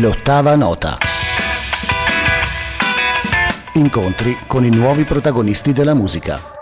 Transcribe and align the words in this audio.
L'ottava 0.00 0.54
nota. 0.54 0.96
Incontri 3.72 4.38
con 4.46 4.64
i 4.64 4.70
nuovi 4.70 5.02
protagonisti 5.02 5.72
della 5.72 5.94
musica. 5.94 6.57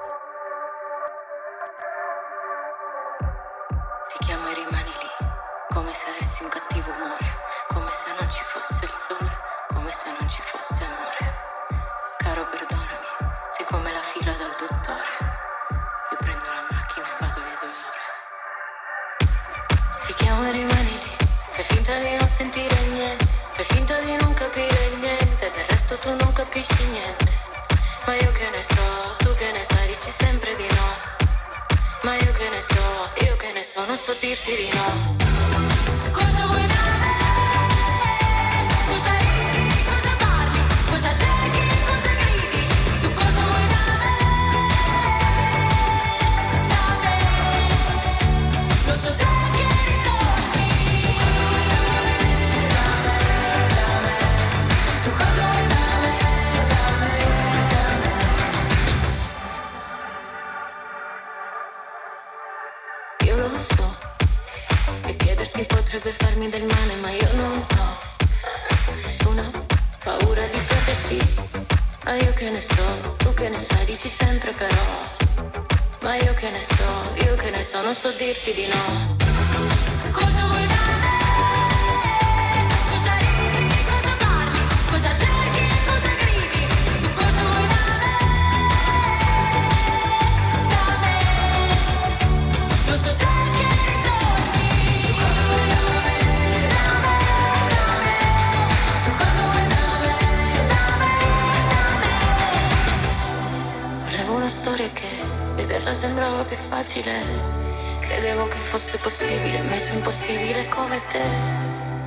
sempre 74.46 74.66
però. 74.66 75.64
Ma 76.02 76.14
io 76.14 76.32
che 76.34 76.50
ne 76.50 76.62
so, 76.62 77.24
io 77.24 77.34
che 77.34 77.50
ne 77.50 77.64
so, 77.64 77.82
non 77.82 77.94
so 77.94 78.10
dirti 78.10 78.52
di 78.52 78.66
no. 78.68 79.55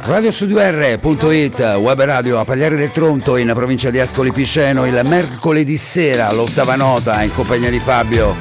radiostudio.it, 0.01 1.59
web 1.78 2.01
radio 2.01 2.39
a 2.39 2.44
Pagliare 2.44 2.75
del 2.75 2.91
Tronto 2.91 3.38
in 3.38 3.51
provincia 3.53 3.91
di 3.91 4.00
Ascoli 4.00 4.31
Piceno 4.31 4.88
il 4.88 5.00
mercoledì 5.03 5.78
sera, 5.78 6.31
l'ottava 6.33 6.75
nota 6.75 7.22
in 7.22 7.31
compagnia 7.33 7.69
di 7.69 7.79
Fabio. 7.79 8.35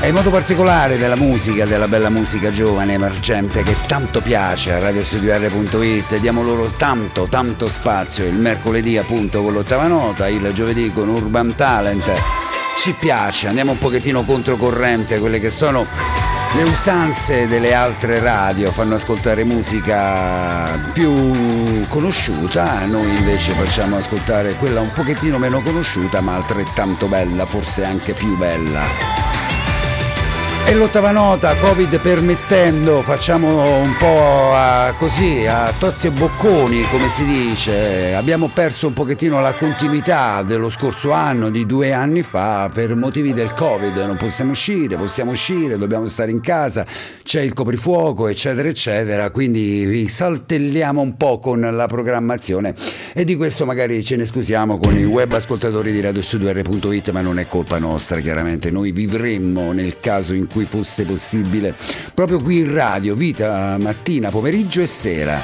E 0.00 0.08
in 0.08 0.14
modo 0.14 0.30
particolare 0.30 0.96
della 0.96 1.16
musica, 1.16 1.66
della 1.66 1.88
bella 1.88 2.08
musica 2.08 2.50
giovane, 2.50 2.94
emergente 2.94 3.62
che 3.62 3.76
tanto 3.86 4.22
piace 4.22 4.72
a 4.72 4.78
radiostudio.it 4.78 6.16
diamo 6.20 6.42
loro 6.42 6.70
tanto, 6.78 7.26
tanto 7.28 7.68
spazio 7.68 8.24
il 8.24 8.34
mercoledì 8.34 8.96
appunto 8.96 9.42
con 9.42 9.52
l'ottava 9.52 9.86
nota, 9.86 10.26
il 10.28 10.52
giovedì 10.54 10.90
con 10.90 11.08
Urban 11.08 11.54
Talent 11.54 12.41
ci 12.76 12.94
piace, 12.94 13.48
andiamo 13.48 13.72
un 13.72 13.78
pochettino 13.78 14.22
controcorrente 14.22 15.18
quelle 15.18 15.38
che 15.40 15.50
sono 15.50 15.86
le 16.54 16.62
usanze 16.64 17.48
delle 17.48 17.72
altre 17.72 18.18
radio 18.18 18.70
fanno 18.70 18.96
ascoltare 18.96 19.42
musica 19.42 20.90
più 20.92 21.86
conosciuta, 21.88 22.84
noi 22.84 23.16
invece 23.16 23.52
facciamo 23.52 23.96
ascoltare 23.96 24.54
quella 24.54 24.80
un 24.80 24.92
pochettino 24.92 25.38
meno 25.38 25.62
conosciuta 25.62 26.20
ma 26.20 26.34
altrettanto 26.34 27.06
bella, 27.06 27.46
forse 27.46 27.84
anche 27.84 28.12
più 28.12 28.36
bella. 28.36 29.21
E 30.64 30.74
l'ottava 30.74 31.10
nota, 31.10 31.54
Covid 31.56 31.98
permettendo, 32.00 33.02
facciamo 33.02 33.80
un 33.80 33.94
po' 33.98 34.54
a, 34.54 34.94
così, 34.96 35.44
a 35.44 35.70
tozzi 35.78 36.06
e 36.06 36.10
bocconi, 36.10 36.84
come 36.90 37.08
si 37.10 37.26
dice. 37.26 38.14
Abbiamo 38.14 38.48
perso 38.48 38.86
un 38.86 38.94
pochettino 38.94 39.38
la 39.42 39.52
continuità 39.52 40.42
dello 40.42 40.70
scorso 40.70 41.10
anno, 41.10 41.50
di 41.50 41.66
due 41.66 41.92
anni 41.92 42.22
fa, 42.22 42.70
per 42.72 42.94
motivi 42.94 43.34
del 43.34 43.52
Covid. 43.52 43.94
Non 43.98 44.16
possiamo 44.16 44.52
uscire, 44.52 44.96
possiamo 44.96 45.32
uscire, 45.32 45.76
dobbiamo 45.76 46.06
stare 46.06 46.30
in 46.30 46.40
casa, 46.40 46.86
c'è 47.22 47.42
il 47.42 47.52
coprifuoco, 47.52 48.28
eccetera, 48.28 48.66
eccetera. 48.66 49.30
Quindi 49.30 50.08
saltelliamo 50.08 51.02
un 51.02 51.18
po' 51.18 51.38
con 51.38 51.60
la 51.60 51.86
programmazione 51.86 52.74
e 53.12 53.24
di 53.24 53.36
questo 53.36 53.66
magari 53.66 54.02
ce 54.02 54.16
ne 54.16 54.24
scusiamo 54.24 54.78
con 54.78 54.96
i 54.96 55.04
web 55.04 55.32
ascoltatori 55.32 55.92
di 55.92 56.00
radiostudio.it, 56.00 57.10
ma 57.10 57.20
non 57.20 57.38
è 57.38 57.46
colpa 57.46 57.78
nostra, 57.78 58.20
chiaramente. 58.20 58.70
Noi 58.70 58.92
vivremmo 58.92 59.72
nel 59.72 60.00
caso 60.00 60.32
in 60.32 60.46
cui 60.52 60.64
fosse 60.64 61.04
possibile, 61.04 61.74
proprio 62.14 62.40
qui 62.40 62.58
in 62.58 62.72
radio, 62.72 63.14
vita 63.14 63.76
mattina, 63.80 64.30
pomeriggio 64.30 64.80
e 64.80 64.86
sera. 64.86 65.42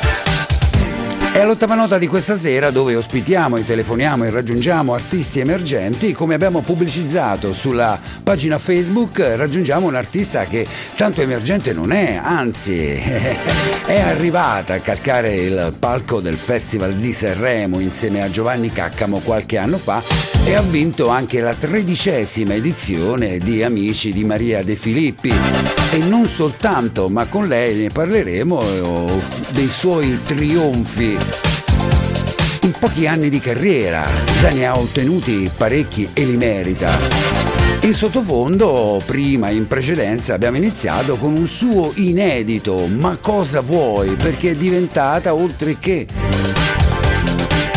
È 1.39 1.43
all'ottava 1.43 1.77
nota 1.77 1.99
di 1.99 2.09
questa 2.09 2.35
sera 2.35 2.71
dove 2.71 2.97
ospitiamo 2.97 3.57
e 3.57 3.65
telefoniamo 3.65 4.25
e 4.25 4.31
raggiungiamo 4.31 4.93
artisti 4.93 5.39
emergenti. 5.39 6.13
Come 6.13 6.35
abbiamo 6.35 6.63
pubblicizzato 6.63 7.53
sulla 7.53 8.01
pagina 8.25 8.59
Facebook, 8.59 9.21
raggiungiamo 9.21 9.87
un 9.87 9.95
artista 9.95 10.43
che 10.47 10.67
tanto 10.97 11.21
emergente 11.21 11.73
non 11.73 11.93
è, 11.93 12.19
anzi 12.21 12.75
è 13.87 14.01
arrivata 14.01 14.75
a 14.75 14.81
calcare 14.81 15.37
il 15.37 15.75
palco 15.79 16.21
del 16.21 16.37
Festival 16.37 16.95
di 16.95 17.13
Sanremo 17.13 17.79
insieme 17.79 18.21
a 18.23 18.31
Giovanni 18.31 18.73
Caccamo 18.73 19.21
qualche 19.21 19.59
anno 19.59 19.79
fa 19.79 20.38
e 20.49 20.55
ha 20.55 20.63
vinto 20.63 21.09
anche 21.09 21.43
la 21.43 21.53
tredicesima 21.53 22.55
edizione 22.55 23.37
di 23.37 23.63
Amici 23.63 24.15
di 24.15 24.25
Maria 24.25 24.65
De 24.65 24.77
Filippi. 24.77 25.31
E 25.93 25.99
non 25.99 26.25
soltanto, 26.25 27.11
ma 27.11 27.27
con 27.27 27.47
lei 27.47 27.83
ne 27.83 27.89
parleremo 27.89 28.57
oh, 28.57 29.23
dei 29.51 29.69
suoi 29.69 30.19
trionfi 30.25 31.19
in 32.63 32.73
pochi 32.79 33.07
anni 33.07 33.29
di 33.29 33.41
carriera 33.41 34.07
già 34.39 34.49
ne 34.49 34.67
ha 34.67 34.79
ottenuti 34.79 35.51
parecchi 35.55 36.09
e 36.15 36.25
li 36.25 36.39
merita. 36.39 36.97
In 37.81 37.93
sottofondo, 37.93 39.03
prima 39.05 39.51
in 39.51 39.67
precedenza, 39.67 40.33
abbiamo 40.33 40.57
iniziato 40.57 41.17
con 41.17 41.37
un 41.37 41.47
suo 41.47 41.93
inedito 41.95 42.87
Ma 42.87 43.19
cosa 43.21 43.61
vuoi? 43.61 44.17
perché 44.17 44.53
è 44.53 44.55
diventata 44.55 45.35
oltre 45.35 45.79
che 45.79 46.07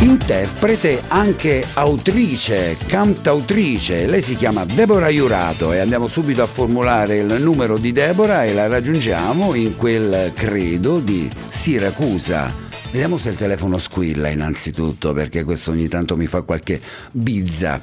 interprete 0.01 1.03
anche 1.09 1.63
autrice, 1.75 2.75
cantautrice. 2.87 4.07
Lei 4.07 4.21
si 4.21 4.35
chiama 4.35 4.65
Deborah 4.65 5.09
Iurato 5.09 5.71
e 5.73 5.79
andiamo 5.79 6.07
subito 6.07 6.41
a 6.41 6.47
formulare 6.47 7.17
il 7.17 7.39
numero 7.39 7.77
di 7.77 7.91
Deborah 7.91 8.43
e 8.45 8.53
la 8.53 8.67
raggiungiamo 8.67 9.53
in 9.53 9.77
quel 9.77 10.31
credo 10.33 10.99
di 10.99 11.29
Siracusa. 11.49 12.51
Vediamo 12.91 13.17
se 13.17 13.29
il 13.29 13.35
telefono 13.35 13.77
squilla 13.77 14.29
innanzitutto, 14.29 15.13
perché 15.13 15.43
questo 15.43 15.69
ogni 15.69 15.87
tanto 15.87 16.17
mi 16.17 16.25
fa 16.25 16.41
qualche 16.41 16.81
bizza. 17.11 17.79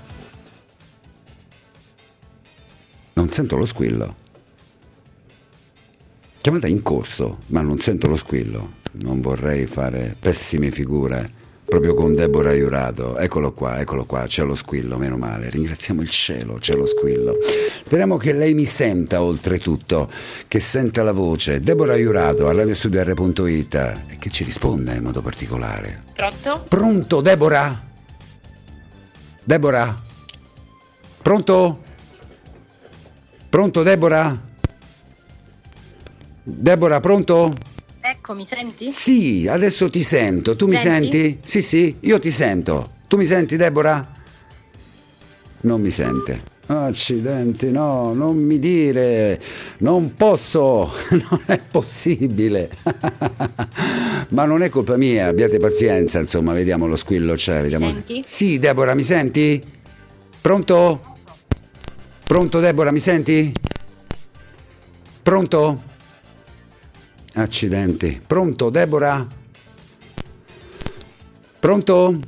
Non 3.12 3.29
sento 3.31 3.56
lo 3.56 3.64
squillo. 3.64 4.17
Chiamata 6.41 6.67
in 6.67 6.82
corso, 6.82 7.38
ma 7.47 7.61
non 7.61 7.79
sento 7.79 8.09
lo 8.09 8.17
squillo. 8.17 8.73
Non 9.03 9.21
vorrei 9.21 9.67
fare 9.67 10.17
pessime 10.19 10.73
figure 10.73 11.37
proprio 11.69 11.94
con 11.94 12.15
Deborah 12.15 12.55
Iurato. 12.55 13.19
Eccolo 13.19 13.53
qua, 13.53 13.79
eccolo 13.79 14.05
qua, 14.05 14.25
c'è 14.26 14.43
lo 14.43 14.55
squillo, 14.55 14.97
meno 14.97 15.19
male. 15.19 15.50
Ringraziamo 15.50 16.00
il 16.00 16.09
cielo, 16.09 16.55
c'è 16.55 16.75
lo 16.75 16.87
squillo. 16.87 17.37
Speriamo 17.85 18.17
che 18.17 18.32
lei 18.32 18.55
mi 18.55 18.65
senta 18.65 19.23
oltretutto, 19.23 20.11
che 20.49 20.61
senta 20.61 21.03
la 21.03 21.12
voce. 21.12 21.61
Deborah 21.61 21.97
Iurato 21.97 22.49
a 22.49 22.55
radiostudio.it 22.55 23.75
e 23.75 24.17
che 24.19 24.31
ci 24.31 24.44
risponda 24.44 24.94
in 24.94 25.03
modo 25.03 25.20
particolare. 25.20 26.05
Pronto? 26.15 26.65
Pronto, 26.67 27.20
Deborah? 27.20 27.82
Deborah? 29.44 30.03
Pronto? 31.21 31.82
Pronto, 33.50 33.82
Deborah? 33.82 34.41
Deborah, 36.43 37.00
pronto? 37.00 37.53
Ecco, 38.10 38.32
mi 38.32 38.46
senti? 38.46 38.90
Sì, 38.90 39.46
adesso 39.46 39.90
ti 39.90 40.02
sento. 40.02 40.56
Tu 40.56 40.66
mi 40.66 40.76
Senti? 40.76 41.10
senti? 41.10 41.38
Sì, 41.44 41.60
sì, 41.60 41.96
io 42.00 42.19
ti 42.19 42.31
sento. 42.31 42.93
Tu 43.06 43.19
mi 43.19 43.26
senti, 43.26 43.58
Deborah? 43.58 44.12
Non 45.60 45.78
mi 45.82 45.90
sente. 45.90 46.43
Accidenti, 46.69 47.70
no, 47.70 48.14
non 48.14 48.34
mi 48.38 48.58
dire, 48.58 49.38
non 49.81 50.14
posso, 50.14 50.90
non 51.12 51.43
è 51.44 51.58
possibile. 51.58 52.70
Ma 54.31 54.46
non 54.46 54.62
è 54.62 54.70
colpa 54.70 54.96
mia, 54.96 55.26
abbiate 55.26 55.58
pazienza, 55.58 56.19
insomma, 56.19 56.54
vediamo 56.54 56.87
lo 56.87 56.96
squillo 56.96 57.34
c'è, 57.34 57.61
vediamo. 57.61 57.90
senti? 57.90 58.22
Sì, 58.25 58.58
Deborah, 58.58 58.94
mi 58.94 59.04
senti? 59.04 59.62
Pronto? 60.40 61.16
Pronto, 62.26 62.58
Deborah, 62.58 62.90
mi 62.90 63.00
senti? 63.00 63.52
Pronto? 65.22 65.88
Accidenti. 67.38 68.20
Pronto, 68.26 68.69
Deborah? 68.69 69.25
Pronto? 71.61 72.19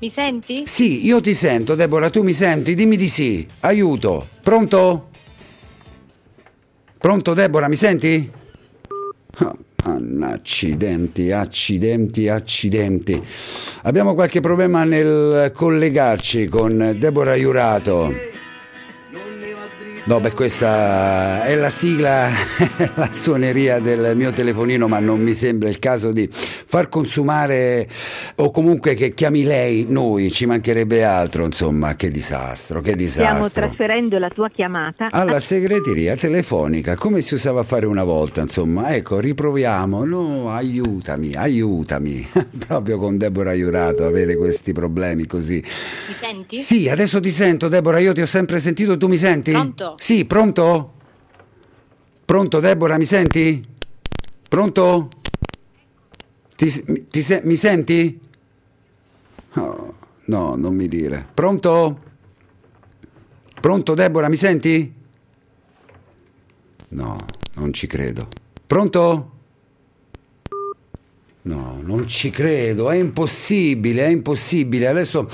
Mi 0.00 0.08
senti? 0.08 0.66
Sì, 0.66 1.04
io 1.04 1.20
ti 1.20 1.34
sento, 1.34 1.74
Deborah, 1.74 2.08
tu 2.08 2.22
mi 2.22 2.32
senti? 2.32 2.74
Dimmi 2.74 2.96
di 2.96 3.08
sì. 3.08 3.46
Aiuto. 3.60 4.26
Pronto? 4.42 5.10
Pronto, 6.96 7.34
Deborah, 7.34 7.68
mi 7.68 7.76
senti? 7.76 8.30
Anna, 9.84 10.32
accidenti, 10.32 11.30
accidenti, 11.30 12.28
accidenti. 12.28 13.22
Abbiamo 13.82 14.14
qualche 14.14 14.40
problema 14.40 14.84
nel 14.84 15.52
collegarci 15.54 16.48
con 16.48 16.96
Deborah 16.98 17.34
Iurato. 17.34 18.12
No, 20.08 20.20
beh, 20.20 20.32
questa 20.32 21.44
è 21.44 21.54
la 21.54 21.68
sigla, 21.68 22.30
la 22.96 23.10
suoneria 23.12 23.78
del 23.78 24.16
mio 24.16 24.30
telefonino, 24.30 24.88
ma 24.88 25.00
non 25.00 25.20
mi 25.20 25.34
sembra 25.34 25.68
il 25.68 25.78
caso 25.78 26.12
di 26.12 26.26
far 26.32 26.88
consumare 26.88 27.86
o 28.36 28.50
comunque 28.50 28.94
che 28.94 29.12
chiami 29.12 29.44
lei 29.44 29.84
noi, 29.86 30.30
ci 30.32 30.46
mancherebbe 30.46 31.04
altro, 31.04 31.44
insomma, 31.44 31.94
che 31.94 32.10
disastro, 32.10 32.80
che 32.80 32.92
Stiamo 32.92 33.34
disastro. 33.34 33.64
trasferendo 33.64 34.16
la 34.16 34.30
tua 34.30 34.48
chiamata. 34.48 35.08
Alla 35.10 35.40
segreteria 35.40 36.16
telefonica, 36.16 36.96
come 36.96 37.20
si 37.20 37.34
usava 37.34 37.60
a 37.60 37.64
fare 37.64 37.84
una 37.84 38.04
volta, 38.04 38.40
insomma, 38.40 38.94
ecco, 38.94 39.20
riproviamo, 39.20 40.06
no, 40.06 40.50
aiutami, 40.50 41.34
aiutami, 41.34 42.26
proprio 42.66 42.96
con 42.96 43.18
Deborah 43.18 43.52
Iurato 43.52 44.06
avere 44.06 44.36
questi 44.36 44.72
problemi 44.72 45.26
così. 45.26 45.56
Mi 45.56 46.14
senti? 46.18 46.58
Sì, 46.60 46.88
adesso 46.88 47.20
ti 47.20 47.30
sento, 47.30 47.68
Deborah. 47.68 47.98
Io 47.98 48.14
ti 48.14 48.22
ho 48.22 48.26
sempre 48.26 48.58
sentito, 48.58 48.96
tu 48.96 49.06
mi 49.06 49.18
senti? 49.18 49.50
Pronto? 49.50 49.96
Sì, 50.00 50.24
pronto? 50.26 50.92
Pronto, 52.24 52.60
Deborah, 52.60 52.96
mi 52.98 53.04
senti? 53.04 53.62
Pronto? 54.48 55.08
Ti, 56.56 57.06
ti 57.10 57.20
se- 57.20 57.40
mi 57.44 57.56
senti? 57.56 58.20
Oh, 59.54 59.94
no, 60.26 60.54
non 60.54 60.74
mi 60.74 60.86
dire. 60.86 61.26
Pronto? 61.34 62.00
Pronto, 63.60 63.94
Deborah, 63.94 64.28
mi 64.28 64.36
senti? 64.36 64.94
No, 66.90 67.16
non 67.54 67.72
ci 67.72 67.88
credo. 67.88 68.28
Pronto? 68.66 69.32
No, 71.42 71.80
non 71.82 72.06
ci 72.06 72.30
credo, 72.30 72.88
è 72.90 72.96
impossibile, 72.96 74.04
è 74.06 74.08
impossibile. 74.10 74.86
Adesso 74.86 75.28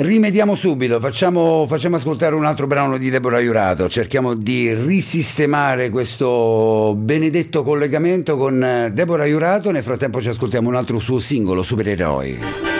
rimediamo 0.00 0.54
subito, 0.54 0.98
facciamo, 0.98 1.66
facciamo 1.68 1.96
ascoltare 1.96 2.34
un 2.34 2.46
altro 2.46 2.66
brano 2.66 2.96
di 2.96 3.10
Deborah 3.10 3.40
Iurato, 3.40 3.88
cerchiamo 3.88 4.34
di 4.34 4.72
risistemare 4.72 5.90
questo 5.90 6.94
benedetto 6.96 7.62
collegamento 7.62 8.36
con 8.36 8.90
Deborah 8.92 9.26
Iurato, 9.26 9.70
nel 9.70 9.82
frattempo 9.82 10.20
ci 10.20 10.30
ascoltiamo 10.30 10.68
un 10.68 10.76
altro 10.76 10.98
suo 10.98 11.18
singolo, 11.18 11.62
Supereroi. 11.62 12.79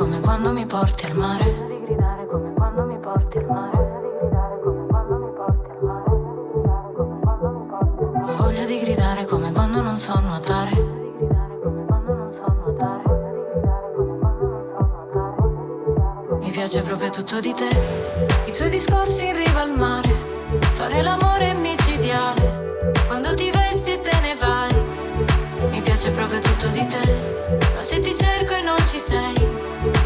Come 0.00 0.20
quando 0.20 0.52
mi 0.52 0.64
porti 0.64 1.04
al 1.04 1.14
mare. 1.14 1.44
Di. 1.44 1.94
Ho 8.22 8.36
voglia 8.38 8.64
di 8.64 8.80
gridare 8.80 9.26
come 9.26 9.52
quando 9.52 9.82
non 9.82 9.94
so 9.94 10.18
nuotare. 10.20 10.70
Mi 16.40 16.50
piace 16.50 16.80
proprio 16.80 17.10
tutto 17.10 17.38
di 17.40 17.52
te. 17.52 17.68
I 18.46 18.52
tuoi 18.52 18.70
discorsi 18.70 19.26
in 19.26 19.36
riva 19.36 19.60
al 19.60 19.76
mare. 19.76 20.14
Fare 20.72 21.02
l'amore 21.02 21.52
micidiale. 21.52 22.92
Quando 23.06 23.34
ti 23.34 23.50
vesti 23.50 23.92
e 23.92 24.00
te 24.00 24.18
ne 24.22 24.34
vai. 24.36 24.79
Mi 25.80 25.86
piace 25.86 26.10
proprio 26.10 26.40
tutto 26.40 26.68
di 26.68 26.86
te. 26.86 27.00
Ma 27.74 27.80
se 27.80 28.00
ti 28.00 28.14
cerco 28.14 28.52
e 28.52 28.60
non 28.60 28.76
ci 28.86 28.98
sei. 28.98 29.34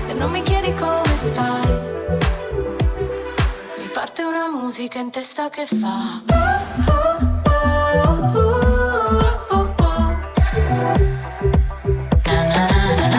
E 0.07 0.13
non 0.13 0.31
mi 0.31 0.41
chiedi 0.43 0.73
come 0.73 1.17
stai. 1.17 1.67
Mi 3.79 3.87
parte 3.93 4.23
una 4.23 4.49
musica 4.49 5.01
in 5.01 5.11
testa 5.11 5.51
che 5.51 5.67
fa. 5.67 6.23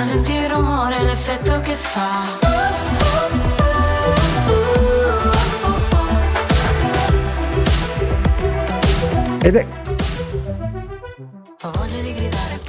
Senti 0.05 0.31
il 0.31 0.49
rumore, 0.49 1.01
l'effetto 1.01 1.59
che 1.59 1.75
fa. 1.75 2.23
Ed 9.41 9.57
è 9.57 9.74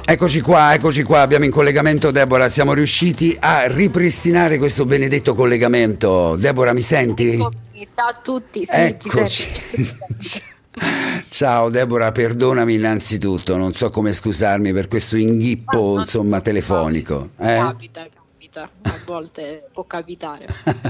Eccoci 0.09 0.39
qua, 0.39 0.73
eccoci 0.73 1.03
qua, 1.03 1.19
abbiamo 1.19 1.43
in 1.43 1.51
collegamento 1.51 2.11
Deborah, 2.11 2.47
siamo 2.47 2.71
riusciti 2.71 3.35
a 3.37 3.67
ripristinare 3.67 4.57
questo 4.57 4.85
benedetto 4.85 5.35
collegamento. 5.35 6.37
Deborah, 6.37 6.71
mi 6.71 6.81
senti? 6.81 7.37
Ciao 7.37 8.07
a 8.07 8.13
tutti. 8.23 8.63
Sì, 8.63 8.69
Eccoci. 8.71 9.47
Ciao 11.29 11.69
Deborah, 11.69 12.11
perdonami 12.13 12.75
innanzitutto, 12.75 13.57
non 13.57 13.73
so 13.73 13.89
come 13.89 14.13
scusarmi 14.13 14.71
per 14.71 14.87
questo 14.87 15.17
inghippo, 15.17 15.95
Ma- 15.95 16.01
insomma, 16.01 16.39
telefonico. 16.39 17.31
eh? 17.39 17.55
Capita, 17.57 18.07
capita. 18.57 18.69
A 18.81 18.99
volte 19.05 19.67
può 19.71 19.85
capitare. 19.85 20.47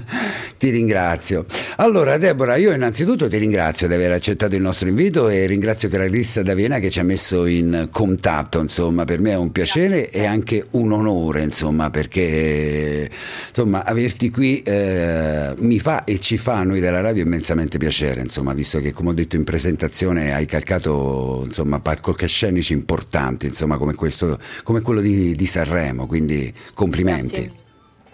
ti 0.57 0.69
ringrazio. 0.69 1.45
Allora, 1.77 2.17
Deborah, 2.17 2.55
io 2.55 2.71
innanzitutto 2.71 3.27
ti 3.27 3.37
ringrazio 3.37 3.87
di 3.87 3.93
aver 3.93 4.11
accettato 4.11 4.55
il 4.55 4.61
nostro 4.61 4.87
invito 4.87 5.29
e 5.29 5.45
ringrazio 5.45 5.89
Clarissa 5.89 6.41
D'Avena 6.41 6.79
che 6.79 6.89
ci 6.89 6.99
ha 6.99 7.03
messo 7.03 7.45
in 7.45 7.89
contatto. 7.91 8.59
Insomma, 8.59 9.03
per 9.05 9.19
me 9.19 9.31
è 9.31 9.35
un 9.35 9.51
piacere 9.51 10.09
e 10.09 10.25
anche 10.25 10.65
un 10.71 10.91
onore, 10.91 11.41
insomma, 11.41 11.89
perché 11.89 13.09
insomma, 13.49 13.83
averti 13.83 14.29
qui 14.29 14.61
eh, 14.63 15.53
mi 15.57 15.79
fa 15.79 16.03
e 16.05 16.19
ci 16.19 16.37
fa 16.37 16.55
a 16.55 16.63
noi 16.63 16.79
della 16.79 17.01
radio 17.01 17.23
immensamente 17.23 17.77
piacere, 17.77 18.21
insomma, 18.21 18.53
visto 18.53 18.79
che, 18.79 18.93
come 18.93 19.09
ho 19.09 19.13
detto 19.13 19.35
in 19.35 19.43
presentazione, 19.43 20.33
hai 20.33 20.45
calcato 20.45 21.43
insomma, 21.45 21.79
palcoscenici 21.79 22.73
importanti, 22.73 23.47
insomma, 23.47 23.77
come, 23.77 23.95
questo, 23.95 24.39
come 24.63 24.81
quello 24.81 25.01
di, 25.01 25.35
di 25.35 25.45
Sanremo. 25.45 26.07
Quindi 26.07 26.53
complimenti. 26.73 27.56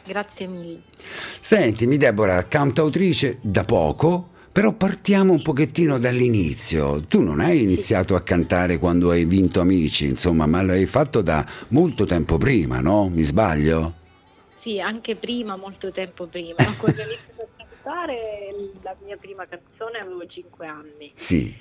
Grazie, 0.05 0.47
mille. 0.47 0.81
Sentimi 1.39 1.97
Deborah, 1.97 2.43
cantautrice 2.47 3.37
da 3.41 3.63
poco, 3.63 4.31
però 4.51 4.73
partiamo 4.73 5.33
un 5.33 5.41
pochettino 5.41 5.97
dall'inizio. 5.97 7.01
Tu 7.07 7.21
non 7.21 7.39
hai 7.39 7.61
iniziato 7.61 8.15
a 8.15 8.21
cantare 8.21 8.77
quando 8.77 9.11
hai 9.11 9.25
vinto 9.25 9.61
Amici, 9.61 10.05
insomma, 10.05 10.45
ma 10.45 10.61
l'hai 10.61 10.85
fatto 10.85 11.21
da 11.21 11.45
molto 11.69 12.05
tempo 12.05 12.37
prima, 12.37 12.79
no? 12.79 13.07
Mi 13.07 13.23
sbaglio? 13.23 14.01
Sì, 14.47 14.79
anche 14.79 15.15
prima, 15.15 15.55
molto 15.55 15.91
tempo 15.91 16.27
prima. 16.27 16.55
Quando 16.77 17.01
ho 17.01 17.05
iniziato 17.05 17.41
a 17.57 17.65
cantare 17.65 18.53
la 18.81 18.95
mia 19.03 19.17
prima 19.17 19.45
canzone 19.47 19.99
avevo 19.99 20.25
5 20.25 20.67
anni. 20.67 21.11
Sì. 21.15 21.53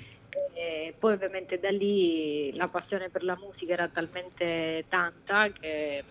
E 0.53 0.93
poi 0.97 1.13
ovviamente 1.13 1.59
da 1.59 1.69
lì 1.69 2.55
la 2.55 2.67
passione 2.67 3.09
per 3.09 3.23
la 3.23 3.37
musica 3.41 3.73
era 3.73 3.87
talmente 3.87 4.85
tanta 4.87 5.51
che 5.51 6.03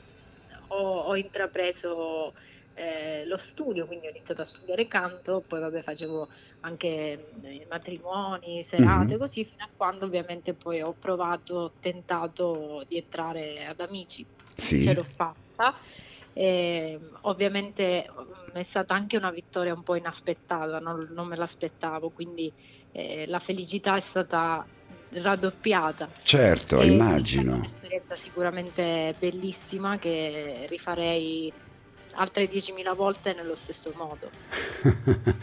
ho, 0.76 1.00
ho 1.02 1.16
intrapreso 1.16 2.32
eh, 2.74 3.24
lo 3.26 3.36
studio, 3.36 3.86
quindi 3.86 4.06
ho 4.06 4.10
iniziato 4.10 4.42
a 4.42 4.44
studiare 4.44 4.86
canto, 4.86 5.44
poi 5.46 5.60
vabbè 5.60 5.82
facevo 5.82 6.28
anche 6.60 6.88
eh, 7.42 7.66
matrimoni, 7.68 8.62
serate, 8.62 9.14
Mhm. 9.14 9.18
così, 9.18 9.44
fino 9.44 9.64
a 9.64 9.72
quando 9.76 10.06
ovviamente 10.06 10.56
poi 10.56 10.80
ho 10.82 10.94
provato, 10.94 11.54
ho 11.56 11.76
tentato 11.78 12.84
di 12.88 12.96
entrare 12.98 13.66
ad 13.66 13.80
Amici, 13.80 14.28
Sì. 14.56 14.78
ce 14.78 14.94
l'ho 14.94 15.02
fatta. 15.04 15.74
E, 16.32 16.98
ovviamente 17.22 18.06
mm, 18.10 18.54
è 18.54 18.62
stata 18.62 18.94
anche 18.94 19.16
una 19.16 19.30
vittoria 19.30 19.74
un 19.74 19.82
po' 19.82 19.94
inaspettata, 19.96 20.78
non, 20.80 21.08
non 21.12 21.26
me 21.28 21.36
l'aspettavo, 21.36 22.10
quindi 22.10 22.52
eh, 22.90 23.26
la 23.26 23.38
felicità 23.38 23.96
è 23.96 24.00
stata 24.00 24.66
raddoppiata. 25.14 26.08
Certo, 26.22 26.80
E 26.80 26.84
È 26.84 26.86
immagino. 26.86 27.54
un'esperienza 27.56 28.16
sicuramente 28.16 29.14
bellissima 29.18 29.98
che 29.98 30.66
rifarei 30.68 31.52
altre 32.14 32.44
10.000 32.50 32.94
volte 32.94 33.34
nello 33.34 33.54
stesso 33.54 33.92
modo. 33.96 34.30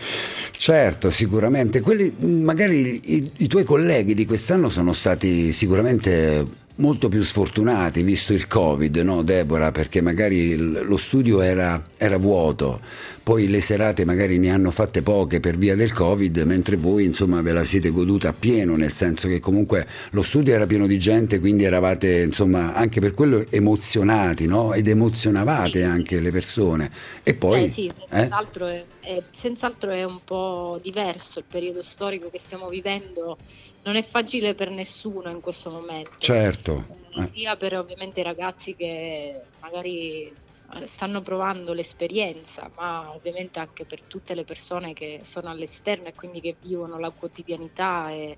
Certo, 0.60 1.10
sicuramente. 1.10 1.80
Quelli, 1.80 2.14
magari 2.20 3.16
i, 3.16 3.32
i 3.38 3.48
tuoi 3.48 3.64
colleghi 3.64 4.14
di 4.14 4.26
quest'anno 4.26 4.68
sono 4.70 4.92
stati 4.92 5.52
sicuramente 5.54 6.46
molto 6.80 7.10
più 7.10 7.22
sfortunati, 7.24 8.04
visto 8.04 8.34
il 8.34 8.48
Covid, 8.48 8.98
no 8.98 9.22
Deborah? 9.24 9.72
Perché 9.72 10.02
magari 10.02 10.38
il- 10.50 10.82
lo 10.84 10.98
studio 10.98 11.42
era, 11.42 11.84
era 11.98 12.18
vuoto, 12.18 12.80
poi 13.24 13.48
le 13.48 13.62
serate 13.62 14.06
magari 14.06 14.40
ne 14.40 14.50
hanno 14.50 14.72
fatte 14.72 15.02
poche 15.02 15.40
per 15.40 15.58
via 15.58 15.76
del 15.76 15.94
Covid, 15.94 16.38
mentre 16.40 16.78
voi 16.78 17.04
insomma 17.06 17.42
ve 17.42 17.52
la 17.52 17.64
siete 17.64 17.90
goduta 17.90 18.30
appieno, 18.30 18.76
nel 18.76 18.92
senso 18.92 19.28
che 19.28 19.40
comunque 19.40 19.86
lo 20.12 20.22
studio 20.22 20.54
era 20.54 20.66
pieno 20.66 20.88
di 20.88 20.98
gente, 21.00 21.40
quindi 21.40 21.64
eravate 21.66 22.22
insomma 22.22 22.74
anche 22.74 23.00
per 23.00 23.14
quello 23.14 23.46
emozionati, 23.50 24.46
no? 24.48 24.74
Ed 24.74 24.88
emozionavate 24.88 25.80
Sì. 25.80 25.82
anche 25.82 26.20
le 26.20 26.32
persone. 26.32 26.90
E 27.24 27.34
poi... 27.36 27.66
eh 27.66 27.70
sì, 27.70 27.88
eh? 27.88 27.94
senz'altro, 28.10 28.68
È, 28.68 28.86
è- 29.02 29.24
senz'altro 29.32 29.92
è 29.92 30.04
un 30.04 30.20
po' 30.24 30.80
diverso 30.82 31.40
il 31.40 31.46
periodo 31.48 31.82
storico 31.84 32.30
che 32.30 32.40
stiamo 32.40 32.68
vivendo, 32.68 33.38
non 33.84 33.96
è 33.96 34.04
facile 34.04 34.56
per 34.56 34.70
nessuno 34.70 35.30
in 35.30 35.40
questo 35.42 35.70
momento. 35.70 36.12
Certo. 36.18 36.86
Eh, 37.14 37.24
sia 37.24 37.56
per 37.56 37.76
ovviamente 37.78 38.20
i 38.20 38.24
ragazzi 38.24 38.76
che 38.76 39.46
magari 39.60 40.28
eh, 40.28 40.86
stanno 40.86 41.22
provando 41.22 41.74
l'esperienza, 41.74 42.72
ma 42.76 43.12
ovviamente 43.14 43.60
anche 43.60 43.86
per 43.86 44.04
tutte 44.04 44.36
le 44.36 44.44
persone 44.44 44.94
che 44.94 45.22
sono 45.24 45.50
all'esterno 45.50 46.08
e 46.08 46.14
quindi 46.14 46.42
che 46.42 46.56
vivono 46.60 47.00
la 47.00 47.12
quotidianità 47.12 48.12
e, 48.12 48.38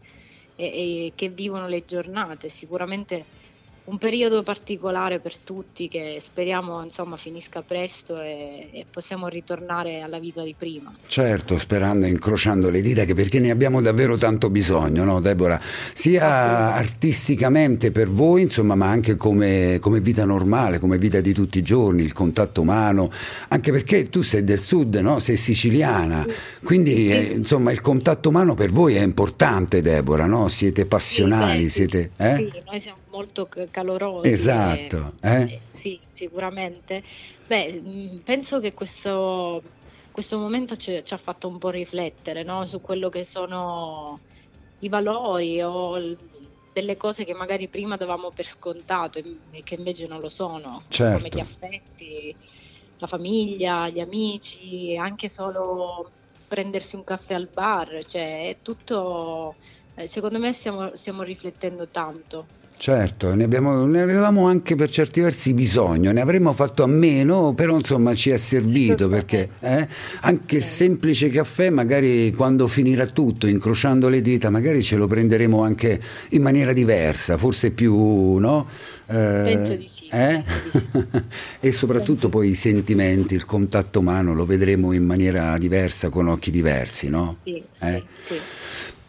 e- 0.55 1.05
e 1.07 1.13
che 1.15 1.29
vivono 1.29 1.67
le 1.67 1.83
giornate. 1.85 2.49
Sicuramente 2.49 3.25
un 3.83 3.97
periodo 3.97 4.43
particolare 4.43 5.19
per 5.19 5.37
tutti 5.37 5.87
che 5.87 6.17
speriamo 6.19 6.83
insomma 6.83 7.17
finisca 7.17 7.61
presto 7.61 8.21
e, 8.21 8.69
e 8.71 8.85
possiamo 8.89 9.27
ritornare 9.27 10.01
alla 10.01 10.19
vita 10.19 10.43
di 10.43 10.53
prima. 10.57 10.93
Certo, 11.07 11.57
sperando 11.57 12.05
e 12.05 12.09
incrociando 12.09 12.69
le 12.69 12.79
dita, 12.81 13.05
che 13.05 13.15
perché 13.15 13.39
ne 13.39 13.49
abbiamo 13.49 13.81
davvero 13.81 14.17
tanto 14.17 14.49
bisogno, 14.49 15.03
no, 15.03 15.19
Deborah? 15.19 15.59
Sia 15.93 16.73
artisticamente 16.73 17.91
per 17.91 18.07
voi, 18.09 18.43
insomma, 18.43 18.75
ma 18.75 18.87
anche 18.87 19.15
come, 19.15 19.79
come 19.81 19.99
vita 19.99 20.25
normale, 20.25 20.79
come 20.79 20.97
vita 20.97 21.19
di 21.19 21.33
tutti 21.33 21.57
i 21.57 21.63
giorni, 21.63 22.03
il 22.03 22.13
contatto 22.13 22.61
umano, 22.61 23.11
anche 23.49 23.71
perché 23.71 24.09
tu 24.09 24.21
sei 24.21 24.43
del 24.43 24.59
sud, 24.59 24.95
no? 24.95 25.19
Sei 25.19 25.35
siciliana, 25.37 26.25
quindi 26.63 27.07
Sì. 27.07 27.09
eh, 27.11 27.21
insomma 27.33 27.71
il 27.71 27.81
contatto 27.81 28.29
umano 28.29 28.53
per 28.53 28.69
voi 28.71 28.95
è 28.95 29.01
importante, 29.01 29.81
Deborah, 29.81 30.27
no? 30.27 30.47
Siete 30.47 30.83
Sì, 30.83 30.87
passionali, 30.87 31.63
beh, 31.63 31.69
sì, 31.69 31.69
siete... 31.69 32.11
eh? 32.17 32.35
sì, 32.35 32.61
noi 32.65 32.79
siamo 32.79 32.97
molto 33.11 33.47
calorosi. 33.69 34.29
Esatto, 34.31 35.13
e- 35.21 35.29
eh? 35.29 35.41
eh, 35.43 35.59
sì, 35.69 35.99
sicuramente. 36.07 37.03
Beh, 37.45 37.81
mh, 37.81 38.21
penso 38.23 38.59
che 38.59 38.73
questo, 38.73 39.61
questo 40.11 40.39
momento 40.39 40.75
ci, 40.77 41.03
ci 41.03 41.13
ha 41.13 41.17
fatto 41.17 41.47
un 41.47 41.57
po' 41.57 41.69
riflettere, 41.69 42.43
no? 42.43 42.65
Su 42.65 42.81
quello 42.81 43.09
che 43.09 43.25
sono 43.25 44.19
i 44.79 44.89
valori 44.89 45.61
o 45.61 46.15
delle 46.73 46.97
cose 46.97 47.25
che 47.25 47.33
magari 47.33 47.67
prima 47.67 47.97
davamo 47.97 48.31
per 48.31 48.45
scontato 48.45 49.19
e 49.19 49.61
che 49.63 49.75
invece 49.75 50.07
non 50.07 50.21
lo 50.21 50.29
sono, 50.29 50.81
come 50.87 50.87
Certo. 50.89 51.37
gli 51.37 51.39
affetti, 51.39 52.35
la 52.97 53.07
famiglia, 53.07 53.89
gli 53.89 53.99
amici, 53.99 54.95
anche 54.95 55.27
solo 55.27 56.09
prendersi 56.47 56.95
un 56.95 57.03
caffè 57.03 57.33
al 57.33 57.49
bar, 57.51 58.03
cioè 58.05 58.49
è 58.49 58.57
tutto, 58.61 59.55
eh, 59.95 60.07
secondo 60.07 60.39
me 60.39 60.53
stiamo, 60.53 60.95
stiamo 60.95 61.23
riflettendo 61.23 61.87
tanto. 61.89 62.45
Certo, 62.81 63.35
ne, 63.35 63.43
abbiamo- 63.43 63.85
ne 63.85 64.01
avevamo 64.01 64.47
anche 64.47 64.73
per 64.75 64.89
certi 64.89 65.19
versi 65.21 65.53
bisogno, 65.53 66.11
ne 66.11 66.19
avremmo 66.19 66.51
fatto 66.51 66.81
a 66.81 66.87
meno, 66.87 67.53
però 67.53 67.75
insomma 67.77 68.15
ci 68.15 68.31
è 68.31 68.37
servito 68.37 69.07
perché 69.07 69.49
eh, 69.59 69.87
anche 70.21 70.55
il 70.55 70.63
semplice 70.63 71.29
caffè, 71.29 71.69
magari 71.69 72.33
quando 72.33 72.65
finirà 72.67 73.05
tutto, 73.05 73.45
incrociando 73.45 74.09
le 74.09 74.23
dita, 74.23 74.49
magari 74.49 74.81
ce 74.81 74.95
lo 74.95 75.05
prenderemo 75.05 75.61
anche 75.61 76.01
in 76.29 76.41
maniera 76.41 76.73
diversa, 76.73 77.37
forse 77.37 77.69
più, 77.69 78.37
no? 78.37 78.65
Eh, 79.05 79.13
Penso 79.13 79.75
di 79.75 79.87
sì, 79.87 80.05
eh? 80.07 80.41
penso 80.43 80.53
di 80.63 80.79
sì. 80.79 81.21
e 81.67 81.71
soprattutto 81.73 82.29
poi 82.29 82.49
i 82.49 82.55
sentimenti, 82.55 83.35
il 83.35 83.45
contatto 83.45 83.99
umano 83.99 84.33
lo 84.33 84.47
vedremo 84.47 84.91
in 84.91 85.05
maniera 85.05 85.55
diversa, 85.59 86.09
con 86.09 86.27
occhi 86.27 86.49
diversi, 86.49 87.09
no? 87.09 87.31
Sì, 87.43 87.61
sì, 87.71 87.85
Eh? 87.85 88.03
sì. 88.15 88.35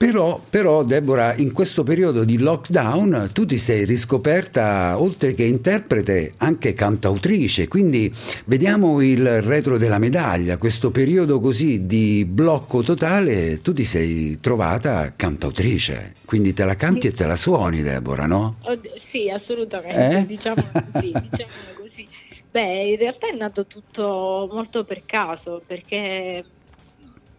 Però, 0.02 0.42
però, 0.50 0.82
Deborah, 0.82 1.36
in 1.36 1.52
questo 1.52 1.84
periodo 1.84 2.24
di 2.24 2.38
lockdown 2.38 3.30
tu 3.32 3.46
ti 3.46 3.56
sei 3.56 3.84
riscoperta, 3.84 5.00
oltre 5.00 5.32
che 5.32 5.44
interprete, 5.44 6.34
anche 6.38 6.72
cantautrice, 6.72 7.68
quindi 7.68 8.12
vediamo 8.46 9.00
il 9.00 9.40
retro 9.42 9.78
della 9.78 10.00
medaglia, 10.00 10.56
questo 10.56 10.90
periodo 10.90 11.38
così 11.38 11.86
di 11.86 12.24
blocco 12.28 12.82
totale, 12.82 13.62
tu 13.62 13.72
ti 13.72 13.84
sei 13.84 14.40
trovata 14.40 15.12
cantautrice, 15.14 16.16
quindi 16.24 16.52
te 16.52 16.64
la 16.64 16.74
canti 16.74 17.06
e 17.06 17.12
te 17.12 17.24
la 17.24 17.36
suoni, 17.36 17.80
Deborah, 17.80 18.26
no? 18.26 18.56
Oddio, 18.62 18.94
sì, 18.96 19.30
assolutamente, 19.30 20.18
Eh? 20.18 20.26
diciamo 20.26 20.64
così, 20.72 21.12
diciamolo 21.30 21.78
così. 21.78 22.08
Beh, 22.50 22.88
in 22.88 22.96
realtà 22.96 23.28
è 23.28 23.36
nato 23.36 23.68
tutto 23.68 24.48
molto 24.50 24.84
per 24.84 25.02
caso, 25.06 25.62
perché 25.64 26.44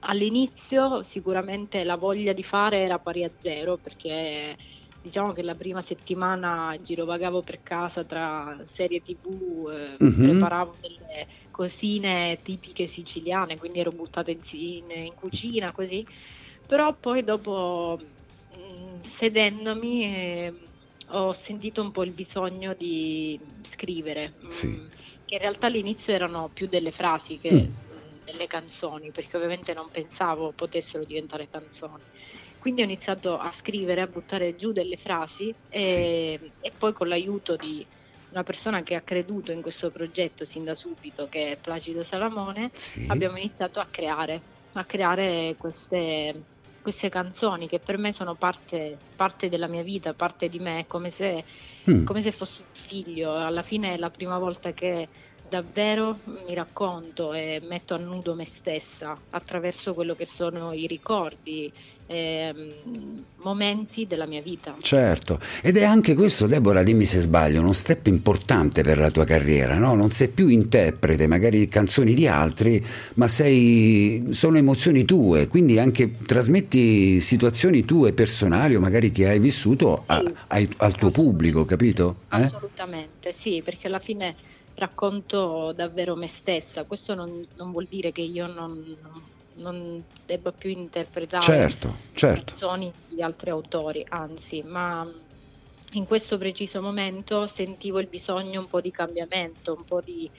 all'inizio 0.05 1.03
sicuramente 1.03 1.83
la 1.83 1.95
voglia 1.95 2.33
di 2.33 2.43
fare 2.43 2.77
era 2.79 2.99
pari 2.99 3.23
a 3.23 3.31
zero, 3.33 3.77
perché 3.77 4.55
diciamo 5.01 5.33
che 5.33 5.43
la 5.43 5.55
prima 5.55 5.81
settimana 5.81 6.75
girovagavo 6.81 7.41
per 7.41 7.61
casa 7.61 8.03
tra 8.05 8.57
serie 8.63 9.01
TV, 9.01 9.69
eh, 9.71 9.95
Mhm. 9.99 10.21
preparavo 10.23 10.77
delle 10.79 11.27
cosine 11.51 12.39
tipiche 12.41 12.85
siciliane, 12.87 13.57
quindi 13.57 13.79
ero 13.79 13.91
buttata 13.91 14.31
in, 14.31 14.39
in- 14.51 14.91
in 14.91 15.13
cucina 15.13 15.71
così, 15.71 16.05
però 16.65 16.95
poi 16.97 17.23
dopo 17.23 17.99
mh, 18.55 19.01
sedendomi 19.01 20.03
eh, 20.05 20.53
ho 21.07 21.33
sentito 21.33 21.81
un 21.81 21.91
po' 21.91 22.03
il 22.03 22.11
bisogno 22.13 22.73
di 22.73 23.37
scrivere, 23.63 24.35
mh, 24.39 24.47
Sì. 24.49 24.81
che 25.25 25.35
in 25.35 25.39
realtà 25.41 25.67
all'inizio 25.67 26.13
erano 26.13 26.49
più 26.53 26.67
delle 26.67 26.91
frasi 26.91 27.37
che 27.39 27.51
Mm. 27.51 27.92
Mh, 28.25 28.31
delle 28.31 28.47
canzoni, 28.47 29.11
perché 29.11 29.37
ovviamente 29.37 29.73
non 29.73 29.89
pensavo 29.89 30.53
potessero 30.53 31.03
diventare 31.05 31.47
canzoni. 31.49 32.05
Quindi 32.57 32.81
ho 32.81 32.85
iniziato 32.85 33.37
a 33.37 33.51
scrivere, 33.51 34.01
a 34.01 34.07
buttare 34.07 34.55
giù 34.55 34.71
delle 34.71 34.97
frasi 34.97 35.55
e, 35.67 36.55
e 36.59 36.75
poi 36.77 36.93
con 36.93 37.07
l'aiuto 37.07 37.55
di 37.57 37.87
una 38.29 38.43
persona 38.43 38.81
che 38.83 38.95
ha 38.95 39.01
creduto 39.03 39.51
in 39.51 39.61
questo 39.61 39.91
progetto 39.91 40.43
sin 40.45 40.63
da 40.63 40.73
subito, 40.73 41.27
che 41.27 41.51
è 41.53 41.59
Placido 41.59 42.03
Salamone, 42.03 42.71
Sì. 42.73 43.05
abbiamo 43.07 43.37
iniziato 43.37 43.79
a 43.79 43.87
creare, 43.89 44.45
a 44.73 44.85
creare 44.85 45.55
queste, 45.57 46.47
queste 46.81 47.09
canzoni 47.09 47.67
che 47.67 47.79
per 47.81 47.97
me 47.99 48.11
sono 48.11 48.35
parte, 48.35 49.03
parte 49.15 49.49
della 49.49 49.67
mia 49.67 49.83
vita, 49.83 50.15
parte 50.15 50.47
di 50.49 50.59
me, 50.59 50.85
come 50.87 51.09
se, 51.11 51.43
Mm. 51.89 52.05
come 52.05 52.21
se 52.21 52.31
fosse 52.31 52.63
un 52.63 52.69
figlio. 52.73 53.35
Alla 53.35 53.61
fine 53.61 53.93
è 53.93 53.97
la 53.97 54.09
prima 54.09 54.37
volta 54.39 54.73
che 54.73 55.09
davvero 55.53 56.17
mi 56.47 56.55
racconto 56.55 57.31
e 57.31 57.61
metto 57.69 57.93
a 57.93 57.97
nudo 57.97 58.33
me 58.33 58.43
stessa 58.43 59.15
attraverso 59.29 59.93
quello 59.93 60.15
che 60.15 60.25
sono 60.25 60.73
i 60.73 60.87
ricordi, 60.87 61.71
ehm, 62.07 63.23
momenti 63.43 64.07
della 64.07 64.25
mia 64.25 64.41
vita. 64.41 64.75
Certo, 64.81 65.39
ed 65.61 65.77
è 65.77 65.83
anche 65.83 66.15
questo, 66.15 66.47
Deborah, 66.47 66.81
dimmi 66.81 67.05
se 67.05 67.19
sbaglio, 67.19 67.61
uno 67.61 67.71
step 67.71 68.07
importante 68.07 68.81
per 68.81 68.97
la 68.97 69.11
tua 69.11 69.25
carriera, 69.25 69.77
no? 69.77 69.93
Non 69.93 70.09
sei 70.09 70.29
più 70.29 70.47
interprete, 70.47 71.27
magari 71.27 71.67
canzoni 71.67 72.15
di 72.15 72.25
altri, 72.25 72.83
ma 73.15 73.27
sei, 73.27 74.29
sono 74.31 74.57
emozioni 74.57 75.05
tue, 75.05 75.47
quindi 75.47 75.77
anche 75.77 76.15
trasmetti 76.25 77.21
situazioni 77.21 77.85
tue 77.85 78.11
personali 78.13 78.73
o 78.73 78.79
magari 78.79 79.11
che 79.11 79.27
hai 79.27 79.39
vissuto 79.39 80.03
a- 80.07 80.19
Sì, 80.19 80.33
ai- 80.47 80.69
al 80.77 80.95
tuo 80.95 81.11
pubblico, 81.11 81.63
capito? 81.63 82.21
Eh? 82.31 82.37
Assolutamente, 82.41 83.31
sì, 83.33 83.61
perché 83.63 83.85
alla 83.85 83.99
fine 83.99 84.35
racconto 84.75 85.71
davvero 85.75 86.15
me 86.15 86.27
stessa. 86.27 86.85
Questo 86.85 87.13
non, 87.15 87.41
non 87.57 87.71
vuol 87.71 87.87
dire 87.89 88.11
che 88.11 88.21
io 88.21 88.47
non, 88.47 88.83
non- 89.55 90.03
debba 90.25 90.51
più 90.51 90.69
interpretare 90.69 91.43
Certo, 91.43 91.95
certo. 92.13 92.43
canzoni 92.45 92.91
di 93.07 93.21
altri 93.21 93.49
autori, 93.51 94.05
anzi, 94.09 94.63
ma 94.65 95.07
in 95.93 96.05
questo 96.05 96.37
preciso 96.37 96.81
momento 96.81 97.45
sentivo 97.47 97.99
il 97.99 98.07
bisogno 98.07 98.61
un 98.61 98.67
po' 98.67 98.81
di 98.81 98.89
cambiamento, 98.89 99.75
un 99.77 99.83
po' 99.83 100.01
di, 100.03 100.29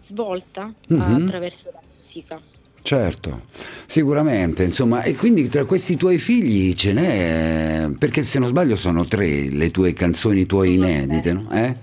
svolta 0.00 0.72
Mhm. 0.88 1.00
attraverso 1.00 1.70
la 1.72 1.80
musica. 1.96 2.40
Certo, 2.82 3.42
sicuramente, 3.86 4.64
insomma, 4.64 5.02
e 5.02 5.14
quindi 5.14 5.48
tra 5.48 5.66
questi 5.66 5.96
tuoi 5.96 6.16
figli 6.18 6.72
ce 6.74 6.92
n'è, 6.94 7.90
perché 7.98 8.22
se 8.22 8.38
non 8.38 8.48
sbaglio 8.48 8.74
sono 8.74 9.06
tre 9.06 9.50
le 9.50 9.70
tue 9.70 9.92
canzoni, 9.92 10.40
i 10.40 10.46
tuoi 10.46 10.74
Sono 10.76 10.86
inedite, 10.88 11.20
tre. 11.20 11.32
no? 11.32 11.50
Eh? 11.52 11.76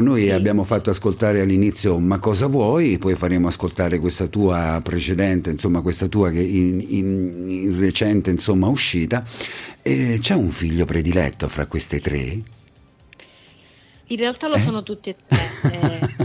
Noi 0.00 0.22
Sì, 0.24 0.30
abbiamo 0.30 0.62
fatto 0.64 0.90
ascoltare 0.90 1.40
all'inizio 1.40 1.98
Ma 1.98 2.18
cosa 2.18 2.46
vuoi, 2.46 2.98
poi 2.98 3.14
faremo 3.14 3.48
ascoltare 3.48 3.98
questa 3.98 4.26
tua 4.26 4.80
precedente, 4.82 5.50
insomma 5.50 5.80
questa 5.82 6.06
tua 6.08 6.30
che 6.30 6.40
in, 6.40 6.84
in- 6.88 7.44
in 7.48 7.78
recente 7.78 8.30
insomma 8.30 8.66
uscita. 8.68 9.24
E 9.82 10.18
c'è 10.20 10.34
un 10.34 10.48
figlio 10.50 10.84
prediletto 10.84 11.48
fra 11.48 11.66
queste 11.66 12.00
tre? 12.00 12.40
In 14.08 14.16
realtà 14.18 14.48
lo 14.48 14.56
Eh? 14.56 14.60
sono 14.60 14.82
tutti 14.82 15.10
e 15.10 15.16
tre. 15.22 15.50
eh. 15.72 16.08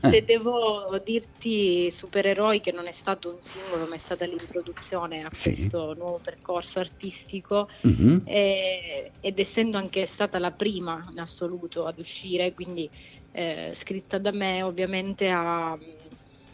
se 0.00 0.24
devo 0.24 0.98
dirti 1.04 1.90
supereroi 1.90 2.60
che 2.60 2.72
non 2.72 2.86
è 2.86 2.92
stato 2.92 3.28
un 3.34 3.40
singolo, 3.40 3.86
ma 3.86 3.94
è 3.94 3.98
stata 3.98 4.24
l'introduzione 4.24 5.24
a 5.24 5.28
Sì. 5.32 5.50
questo 5.50 5.94
nuovo 5.94 6.18
percorso 6.22 6.78
artistico 6.78 7.68
Mhm. 7.82 8.22
e- 8.24 9.12
ed 9.20 9.38
essendo 9.38 9.76
anche 9.76 10.06
stata 10.06 10.38
la 10.38 10.50
prima 10.52 11.06
in 11.10 11.18
assoluto 11.20 11.86
ad 11.86 11.98
uscire, 11.98 12.52
quindi 12.54 12.90
eh, 13.32 13.70
scritta 13.74 14.18
da 14.18 14.32
me, 14.32 14.62
ovviamente 14.62 15.28
ha, 15.28 15.76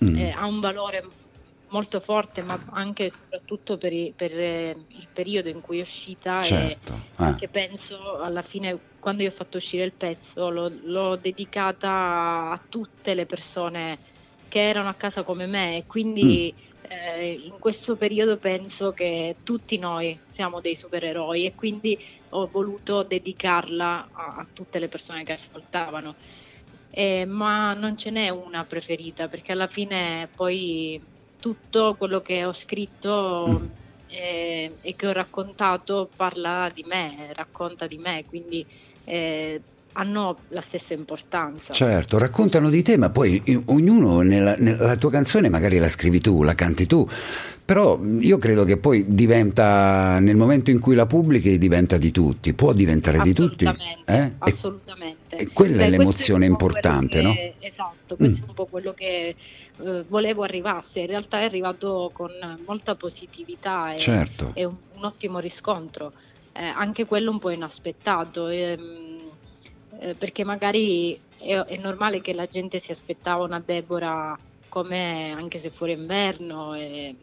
Mm. 0.05 0.17
eh, 0.19 0.31
ha 0.31 0.45
un 0.45 0.61
valore 0.61 1.03
molto 1.77 2.01
forte, 2.01 2.43
ma 2.43 2.59
anche 2.73 3.05
e 3.07 3.11
soprattutto 3.11 3.77
per, 3.77 3.93
i- 3.93 4.13
per, 4.17 4.33
eh, 4.39 4.71
il 4.71 5.09
periodo 5.13 5.51
in 5.51 5.61
cui 5.61 5.79
è 5.79 5.83
uscita 5.83 6.41
e 6.41 6.45
Certo. 6.45 6.95
Ah. 7.17 7.35
che 7.35 7.49
penso 7.49 8.19
alla 8.19 8.41
fine 8.43 8.79
quando 8.99 9.23
io 9.23 9.29
ho 9.29 9.33
fatto 9.33 9.59
uscire 9.59 9.85
il 9.85 9.93
pezzo 9.93 10.49
l'ho, 10.49 10.71
l'ho 10.85 11.17
dedicata 11.17 12.51
a 12.51 12.61
tutte 12.69 13.15
le 13.15 13.27
persone 13.27 13.99
che 14.49 14.61
erano 14.61 14.89
a 14.89 14.95
casa 14.95 15.23
come 15.23 15.47
me 15.47 15.77
e 15.77 15.85
quindi 15.87 16.55
eh, 16.89 17.33
in 17.45 17.59
questo 17.59 17.97
periodo 17.97 18.37
penso 18.39 18.93
che 18.93 19.37
tutti 19.45 19.77
noi 19.79 20.19
siamo 20.29 20.61
dei 20.61 20.75
supereroi 20.77 21.45
e 21.45 21.55
quindi 21.55 21.99
ho 22.31 22.49
voluto 22.51 23.03
dedicarla 23.03 24.09
a, 24.13 24.25
a 24.39 24.47
tutte 24.53 24.79
le 24.79 24.89
persone 24.89 25.25
che 25.25 25.33
ascoltavano. 25.33 26.15
Eh, 26.91 27.27
ma 27.27 27.75
non 27.75 27.97
ce 27.97 28.11
n'è 28.11 28.29
una 28.31 28.65
preferita 28.65 29.29
perché 29.29 29.53
alla 29.53 29.67
fine 29.67 30.29
poi 30.35 30.99
tutto 31.47 31.97
quello 31.97 32.21
che 32.21 32.45
ho 32.45 32.53
scritto 32.53 33.59
Mm. 33.63 33.67
eh, 34.09 34.79
e 34.81 34.95
che 34.95 35.07
ho 35.07 35.13
raccontato 35.13 36.13
parla 36.15 36.69
di 36.73 36.83
me, 36.85 37.33
racconta 37.35 37.87
di 37.87 37.99
me, 37.99 38.25
quindi 38.25 38.67
eh, 39.05 39.65
hanno 39.99 40.37
la 40.49 40.61
stessa 40.61 40.93
importanza. 40.95 41.73
Certo, 41.73 42.19
raccontano 42.19 42.69
di 42.69 42.83
te, 42.83 42.99
ma 42.99 43.09
poi 43.11 43.43
ognuno 43.67 44.21
nella, 44.21 44.55
nella 44.59 44.97
tua 44.97 45.11
canzone 45.11 45.49
magari 45.49 45.79
la 45.79 45.89
scrivi 45.89 46.21
tu, 46.21 46.43
la 46.43 46.55
canti 46.55 46.87
tu, 46.87 47.09
però 47.65 47.99
io 48.21 48.37
credo 48.39 48.65
che 48.65 48.77
poi 48.77 49.05
diventa, 49.09 50.19
nel 50.19 50.37
momento 50.37 50.71
in 50.71 50.81
cui 50.81 50.95
la 50.95 51.07
pubblichi, 51.07 51.57
diventa 51.59 51.97
di 51.97 52.11
tutti, 52.11 52.53
può 52.53 52.73
diventare 52.75 53.21
di 53.21 53.33
tutti. 53.33 53.65
Assolutamente, 53.65 54.13
eh? 54.13 54.23
E- 54.23 54.33
assolutamente. 54.39 55.37
e 55.39 55.49
quella 55.53 55.73
è 55.73 55.77
Beh, 55.77 55.85
questo 55.85 55.99
l'emozione 56.03 56.39
quello 56.49 56.53
importante, 56.53 57.23
no? 57.23 57.33
che- 57.33 57.55
Esatto, 57.61 58.17
questo 58.17 58.43
Mm. 58.43 58.47
è 58.47 58.49
un 58.51 58.55
po' 58.55 58.67
quello 58.67 58.93
che 58.93 59.35
eh, 59.83 60.05
volevo 60.09 60.43
arrivasse. 60.43 61.01
In 61.01 61.07
realtà 61.09 61.41
è 61.41 61.45
arrivato 61.45 62.11
con 62.13 62.31
molta 62.67 62.95
positività 62.95 63.93
e, 63.93 63.99
Certo, 63.99 64.51
e 64.55 64.65
un, 64.65 64.75
un 64.95 65.05
ottimo 65.05 65.39
riscontro, 65.39 66.13
Eh, 66.59 66.65
anche 66.75 67.05
quello 67.05 67.31
un 67.33 67.39
po' 67.39 67.51
inaspettato, 67.51 68.49
ehm, 68.49 68.79
eh, 70.01 70.15
perché 70.15 70.45
magari 70.45 71.19
è, 71.39 71.55
è 71.55 71.77
normale 71.77 72.21
che 72.21 72.35
la 72.35 72.47
gente 72.47 72.79
si 72.79 72.91
aspettava 72.93 73.45
una 73.45 73.61
Deborah 73.65 74.37
come 74.69 75.31
anche 75.33 75.59
se 75.59 75.71
fuori 75.71 75.93
inverno 75.93 76.75
e, 76.75 77.15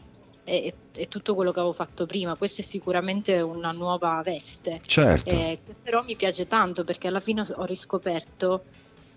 e- 0.44 0.74
e 0.96 1.08
tutto 1.08 1.36
quello 1.36 1.52
che 1.52 1.60
avevo 1.60 1.74
fatto 1.74 2.06
prima. 2.06 2.36
Questo 2.36 2.62
è 2.62 2.64
sicuramente 2.64 3.40
una 3.42 3.72
nuova 3.72 4.22
veste. 4.24 4.82
certo. 4.86 5.30
Eh, 5.30 5.60
però 5.82 6.04
mi 6.04 6.16
piace 6.16 6.48
tanto 6.48 6.84
perché 6.84 7.08
alla 7.08 7.20
fine 7.20 7.44
ho 7.56 7.66
riscoperto 7.66 8.66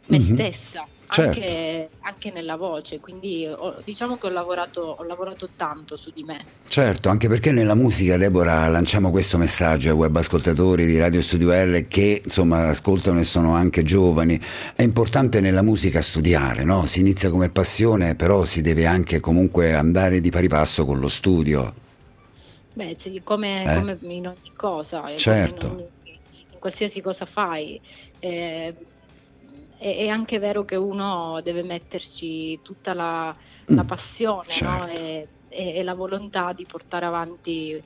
me 0.07 0.19
Mhm. 0.19 0.23
stessa 0.23 0.87
Certo. 1.09 1.39
anche, 1.39 1.89
anche 2.01 2.31
nella 2.33 2.57
voce, 2.57 2.99
quindi 3.01 3.47
ho- 3.47 3.77
diciamo 3.85 4.17
che 4.19 4.27
ho 4.27 4.31
lavorato, 4.31 4.81
ho 4.99 5.05
lavorato 5.05 5.49
tanto 5.57 5.97
su 5.97 6.11
di 6.13 6.25
me. 6.25 6.39
Certo, 6.69 7.09
anche 7.09 7.29
perché 7.29 7.53
nella 7.53 7.75
musica, 7.75 8.17
Deborah, 8.17 8.69
lanciamo 8.69 9.11
questo 9.11 9.39
messaggio 9.39 9.89
ai 9.91 9.95
web 9.95 10.15
ascoltatori 10.17 10.85
di 10.85 10.99
Radio 10.99 11.23
Studio 11.23 11.53
R 11.53 11.87
che 11.89 12.21
insomma 12.25 12.69
ascoltano 12.69 13.21
e 13.21 13.25
sono 13.25 13.55
anche 13.55 13.83
giovani. 13.85 14.41
È 14.75 14.83
importante 14.83 15.41
nella 15.41 15.63
musica 15.63 16.01
studiare, 16.03 16.65
no? 16.65 16.87
Si 16.87 17.01
inizia 17.01 17.31
come 17.31 17.51
passione, 17.51 18.15
però 18.17 18.45
si 18.45 18.61
deve 18.61 18.87
anche 18.87 19.21
comunque 19.21 19.75
andare 19.75 20.21
di 20.21 20.31
pari 20.31 20.49
passo 20.49 20.85
con 20.85 20.99
lo 20.99 21.09
studio. 21.09 21.73
Beh, 22.75 22.95
sì, 22.99 23.21
come, 23.25 23.63
Eh. 23.65 23.75
come 23.79 23.97
in 24.09 24.27
ogni 24.27 24.53
cosa, 24.55 24.99
e 24.99 25.03
come 25.03 25.19
Certo. 25.19 25.67
in, 25.67 25.73
ogni- 25.73 25.89
in 26.53 26.59
qualsiasi 26.59 27.01
cosa 27.01 27.25
fai. 27.25 27.81
Eh, 28.19 28.75
è, 29.77 29.97
è 29.97 30.09
anche 30.09 30.39
vero 30.39 30.65
che 30.65 30.77
uno 30.77 31.41
deve 31.43 31.63
metterci 31.63 32.61
tutta 32.63 32.95
la, 32.95 33.37
la 33.71 33.85
Mm, 33.85 33.87
passione 33.87 34.61
no? 34.61 34.87
certo. 34.87 34.89
e, 34.89 35.29
e- 35.49 35.75
e 35.79 35.83
la 35.83 35.95
volontà 35.95 36.53
di 36.53 36.67
portare 36.67 37.07
avanti 37.07 37.83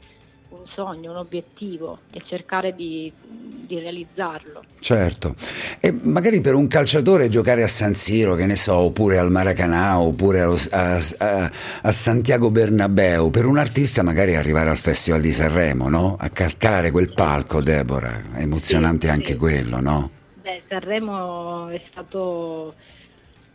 un 0.48 0.64
sogno, 0.66 1.10
un 1.12 1.16
obiettivo 1.18 2.02
e 2.10 2.20
cercare 2.20 2.74
di, 2.74 3.12
di 3.20 3.78
realizzarlo. 3.78 4.66
Certo, 4.82 5.34
e 5.78 5.92
magari 5.92 6.40
per 6.40 6.54
un 6.54 6.66
calciatore 6.66 7.28
giocare 7.28 7.62
a 7.62 7.66
San 7.66 7.94
Siro, 7.94 8.34
che 8.34 8.46
ne 8.46 8.56
so, 8.56 8.76
oppure 8.76 9.18
al 9.18 9.30
Maracanã, 9.30 10.00
oppure 10.00 10.40
allo- 10.40 10.58
a, 10.70 10.98
a- 11.18 11.50
a 11.82 11.92
Santiago 11.92 12.50
Bernabeu, 12.50 13.28
per 13.28 13.44
un 13.44 13.58
artista 13.58 14.02
magari 14.02 14.36
arrivare 14.36 14.70
al 14.70 14.78
Festival 14.78 15.20
di 15.20 15.32
Sanremo, 15.32 15.90
no? 15.90 16.16
A 16.18 16.30
calcare 16.30 16.90
quel 16.92 17.12
palco, 17.12 17.60
Deborah, 17.60 18.22
è 18.32 18.40
emozionante 18.40 19.06
Sì, 19.06 19.12
anche 19.12 19.32
sì. 19.32 19.38
quello, 19.38 19.80
no? 19.80 20.10
Beh, 20.50 20.60
Sanremo 20.60 21.68
è 21.68 21.78
stato 21.78 22.74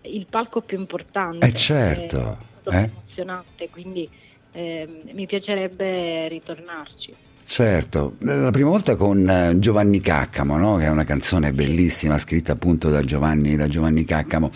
il 0.03 0.27
palco 0.29 0.62
più 0.62 0.79
importante, 0.79 1.45
Eh, 1.45 1.53
certo, 1.53 2.38
è 2.63 2.69
eh. 2.69 2.84
emozionante, 2.84 3.69
quindi 3.69 4.10
ehm, 4.53 5.10
mi 5.12 5.25
piacerebbe 5.25 6.29
ritornarci. 6.29 7.13
Certo, 7.43 8.15
la 8.19 8.49
prima 8.49 8.69
volta 8.69 8.95
con 8.95 9.29
eh, 9.29 9.60
Giovanni 9.60 9.99
Caccamo, 9.99 10.58
no? 10.58 10.77
che 10.77 10.86
è 10.86 10.89
una 10.89 11.03
canzone 11.03 11.51
bellissima 11.51 12.17
scritta 12.17 12.53
appunto 12.53 12.89
da 12.89 13.03
Giovanni, 13.03 13.58
da 13.58 13.67
Giovanni 13.67 14.05
Caccamo. 14.05 14.49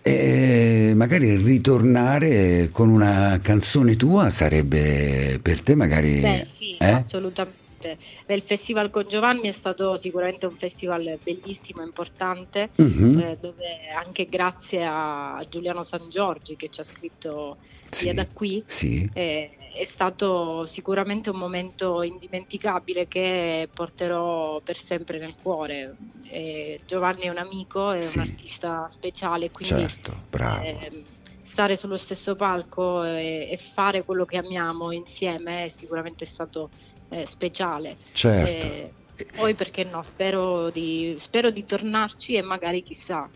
E 0.00 0.92
magari 0.94 1.34
ritornare 1.36 2.70
con 2.70 2.88
una 2.88 3.40
canzone 3.42 3.96
tua 3.96 4.30
sarebbe 4.30 5.40
per 5.42 5.60
te 5.60 5.74
magari... 5.74 6.20
Beh, 6.20 6.44
sì, 6.44 6.76
eh? 6.78 6.90
assolutamente. 6.92 7.59
Beh, 7.90 8.34
il 8.34 8.42
festival 8.42 8.90
con 8.90 9.06
Giovanni 9.08 9.48
è 9.48 9.52
stato 9.52 9.96
sicuramente 9.96 10.44
un 10.46 10.56
festival 10.56 11.18
bellissimo, 11.22 11.82
importante, 11.82 12.68
Mhm, 12.76 13.18
eh, 13.18 13.38
dove 13.40 13.64
anche 13.96 14.26
grazie 14.26 14.84
a 14.84 15.42
Giuliano 15.48 15.82
San 15.82 16.08
Giorgi 16.10 16.56
che 16.56 16.68
ci 16.68 16.80
ha 16.80 16.84
scritto 16.84 17.56
sì, 17.90 18.04
via 18.04 18.14
da 18.14 18.26
qui, 18.26 18.62
sì, 18.66 19.08
eh, 19.14 19.56
è 19.72 19.84
stato 19.84 20.66
sicuramente 20.66 21.30
un 21.30 21.38
momento 21.38 22.02
indimenticabile 22.02 23.08
che 23.08 23.68
porterò 23.72 24.60
per 24.60 24.76
sempre 24.76 25.18
nel 25.18 25.34
cuore. 25.40 25.96
Eh, 26.28 26.78
Giovanni 26.86 27.22
è 27.22 27.28
un 27.30 27.38
amico, 27.38 27.92
è 27.92 28.02
Sì. 28.02 28.18
un 28.18 28.24
artista 28.24 28.86
speciale, 28.88 29.50
quindi 29.50 29.80
certo, 29.88 30.14
bravo. 30.28 30.64
ehm, 30.64 31.02
stare 31.42 31.76
sullo 31.76 31.96
stesso 31.96 32.36
palco 32.36 33.02
e, 33.02 33.48
e 33.50 33.56
fare 33.56 34.04
quello 34.04 34.24
che 34.24 34.36
amiamo 34.36 34.92
insieme 34.92 35.64
è 35.64 35.68
sicuramente 35.68 36.24
stato 36.24 36.70
eh, 37.10 37.26
speciale. 37.26 37.96
Certo. 38.12 38.66
Eh, 38.66 38.92
poi 39.36 39.54
perché 39.54 39.84
no, 39.84 40.02
spero 40.02 40.70
di, 40.70 41.14
spero 41.18 41.50
di 41.50 41.64
tornarci 41.64 42.34
e 42.34 42.42
magari 42.42 42.82
chissà, 42.82 43.28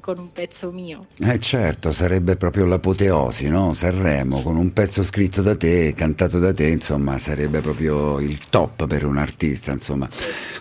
con, 0.00 0.18
un 0.18 0.32
pezzo 0.32 0.72
mio. 0.72 1.06
Eh 1.18 1.38
certo, 1.38 1.92
sarebbe 1.92 2.36
proprio 2.36 2.66
l'apoteosi, 2.66 3.48
no? 3.48 3.72
Sanremo 3.74 4.42
con 4.42 4.56
un 4.56 4.72
pezzo 4.72 5.04
scritto 5.04 5.40
da 5.40 5.56
te, 5.56 5.94
cantato 5.94 6.38
da 6.38 6.52
te, 6.52 6.66
insomma, 6.66 7.18
sarebbe 7.18 7.60
proprio 7.60 8.18
il 8.18 8.38
top 8.50 8.86
per 8.86 9.04
un 9.04 9.18
artista, 9.18 9.70
insomma. 9.72 10.08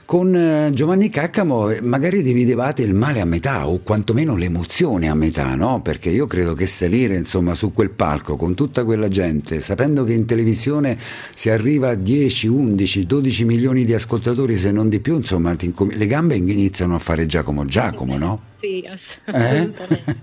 Con 0.06 0.36
eh, 0.36 0.72
Giovanni 0.74 1.10
Caccamo 1.10 1.70
eh, 1.70 1.82
magari 1.82 2.22
dividevate 2.22 2.84
il 2.84 2.94
male 2.94 3.20
a 3.20 3.26
metà 3.26 3.68
o 3.68 3.80
quantomeno 3.80 4.36
l'emozione 4.36 5.10
a 5.10 5.16
metà, 5.16 5.56
no? 5.56 5.82
Perché 5.82 6.10
io 6.10 6.28
credo 6.28 6.54
che 6.54 6.68
salire, 6.68 7.18
insomma, 7.18 7.56
su 7.56 7.74
quel 7.74 7.90
palco 7.90 8.36
con 8.36 8.54
tutta 8.54 8.86
quella 8.86 9.10
gente, 9.10 9.60
sapendo 9.60 10.04
che 10.04 10.14
in 10.14 10.26
televisione 10.26 10.98
si 11.34 11.50
arriva 11.50 11.90
a 11.90 11.96
10, 11.96 12.48
11, 12.48 13.06
12 13.06 13.46
milioni 13.46 13.84
di 13.84 13.94
ascoltatori, 13.94 14.58
se 14.58 14.72
non 14.72 14.90
di 14.90 15.00
più, 15.00 15.16
insomma, 15.16 15.56
le 15.58 16.08
gambe 16.08 16.36
iniziano 16.36 16.96
a 16.96 17.00
fare 17.00 17.26
Giacomo 17.26 17.66
Giacomo, 17.66 18.18
no? 18.18 18.42
Sì, 18.68 18.86
ass- 18.86 19.22
Eh? 19.26 19.32
assolutamente. 19.32 20.16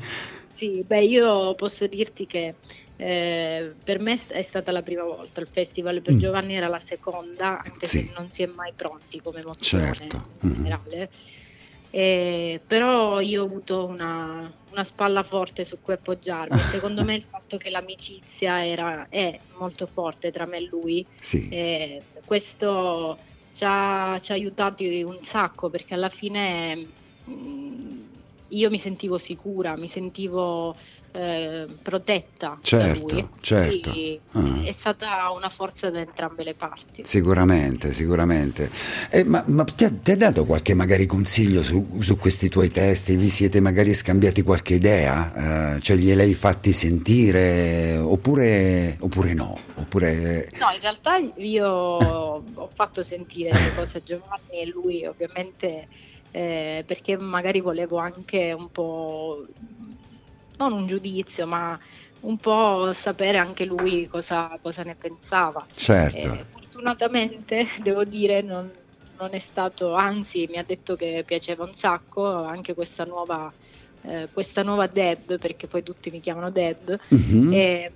Sì, 0.55 0.85
beh, 0.87 1.03
io 1.03 1.55
posso 1.55 1.87
dirti 1.87 2.27
che 2.27 2.55
eh, 2.97 3.73
per 3.83 3.99
me 3.99 4.21
è 4.29 4.43
stata 4.43 4.71
la 4.71 4.83
prima 4.83 5.03
volta 5.03 5.41
il 5.41 5.49
festival, 5.51 6.01
per 6.01 6.15
Mm. 6.15 6.19
Giovanni 6.19 6.55
era 6.55 6.69
la 6.69 6.79
seconda, 6.79 7.61
anche 7.61 7.87
Sì. 7.87 8.01
se 8.01 8.13
non 8.17 8.31
si 8.31 8.43
è 8.45 8.47
mai 8.47 8.73
pronti 8.77 9.21
come 9.21 9.41
emozione 9.41 9.95
Certo. 9.95 10.17
in 10.43 10.49
Mhm. 10.49 10.55
generale. 10.55 11.11
Eh, 11.91 12.61
però 12.67 13.21
io 13.21 13.43
ho 13.43 13.47
avuto 13.47 13.87
una, 13.87 14.53
una, 14.71 14.85
spalla 14.85 15.23
forte 15.23 15.65
su 15.65 15.81
cui 15.81 15.95
appoggiarmi. 15.95 16.59
Secondo 16.81 17.03
me 17.03 17.15
il 17.15 17.25
fatto 17.29 17.57
che 17.57 17.71
l'amicizia 17.71 18.65
era, 18.65 19.07
è 19.09 19.39
molto 19.59 19.87
forte 19.87 20.31
tra 20.31 20.45
me 20.47 20.59
e 20.59 20.69
lui, 20.71 21.07
sì. 21.19 21.49
eh, 21.51 22.03
questo 22.25 23.19
ci 23.53 23.65
ha, 23.67 24.19
ci 24.21 24.33
ha, 24.33 24.35
aiutati 24.35 25.03
un 25.03 25.19
sacco 25.23 25.71
perché 25.71 25.95
alla 25.95 26.09
fine 26.09 26.75
mh, 27.25 27.33
mm, 27.33 27.94
io 28.55 28.71
mi 28.71 28.79
sentivo 28.79 29.19
sicura, 29.19 29.77
mi 29.77 29.89
sentivo 29.89 30.75
eh, 31.17 31.67
protetta 31.81 32.59
certo. 32.61 33.31
Certo. 33.41 33.91
Ah. 34.33 34.63
È 34.65 34.73
stata 34.73 35.31
una 35.31 35.49
forza 35.49 35.89
da 35.91 36.01
entrambe 36.01 36.43
le 36.43 36.55
parti. 36.55 37.03
Sicuramente, 37.05 37.93
sicuramente. 37.93 38.69
Eh, 39.11 39.23
ma, 39.23 39.45
ma 39.47 39.65
ti, 39.65 39.85
ha, 39.85 39.93
ti, 39.93 40.11
ha, 40.11 40.17
dato 40.17 40.45
qualche 40.45 40.75
magari 40.75 41.07
consiglio 41.07 41.63
su, 41.63 41.99
su, 42.01 42.17
questi 42.19 42.49
tuoi 42.49 42.71
testi? 42.71 43.17
Vi 43.17 43.29
siete 43.29 43.61
magari 43.61 43.95
scambiati 43.95 44.43
qualche 44.43 44.75
idea? 44.75 45.77
Eh, 45.77 45.81
cioè 45.81 45.97
gliel'hai 45.97 46.35
fatti 46.35 46.73
sentire 46.73 47.97
oppure, 47.97 48.97
oppure 48.99 49.35
no? 49.35 49.57
Oppure... 49.77 50.51
No, 50.59 50.71
in 50.75 50.81
realtà 50.81 51.19
io 51.37 51.69
ho 52.55 52.71
fatto 52.73 53.03
sentire 53.05 53.53
le 53.53 53.75
cose 53.77 53.99
a 53.99 54.03
Giovanni 54.03 54.63
e 54.63 54.67
lui 54.67 55.05
ovviamente 55.05 55.87
eh, 56.35 56.83
perché 56.85 57.17
magari 57.17 57.61
volevo 57.61 57.99
anche 57.99 58.53
un 58.53 58.69
po' 58.73 59.47
non 60.57 60.73
un 60.73 60.85
giudizio, 60.89 61.47
ma 61.47 61.79
un 62.23 62.37
po' 62.39 62.93
sapere 62.93 63.39
anche 63.39 63.65
lui 63.65 64.09
cosa, 64.09 64.59
cosa 64.61 64.83
ne 64.83 64.97
pensava. 64.97 65.65
Certo. 65.73 66.17
Eh, 66.17 66.45
fortunatamente, 66.51 67.69
devo 67.83 68.03
dire, 68.03 68.43
non, 68.43 68.69
non, 69.17 69.29
è 69.31 69.39
stato, 69.39 69.95
anzi 69.95 70.49
mi 70.51 70.57
ha 70.57 70.65
detto 70.65 70.97
che 70.97 71.23
piaceva 71.25 71.63
un 71.63 71.75
sacco 71.75 72.27
anche 72.27 72.75
questa 72.75 73.05
nuova, 73.05 73.53
eh, 74.03 74.29
questa 74.33 74.65
nuova 74.65 74.89
Deb, 74.89 75.39
perché 75.39 75.69
poi 75.69 75.85
tutti 75.85 76.11
mi 76.11 76.19
chiamano 76.19 76.51
Deb. 76.51 76.99
Mm-hmm. 77.15 77.53
E, 77.53 77.93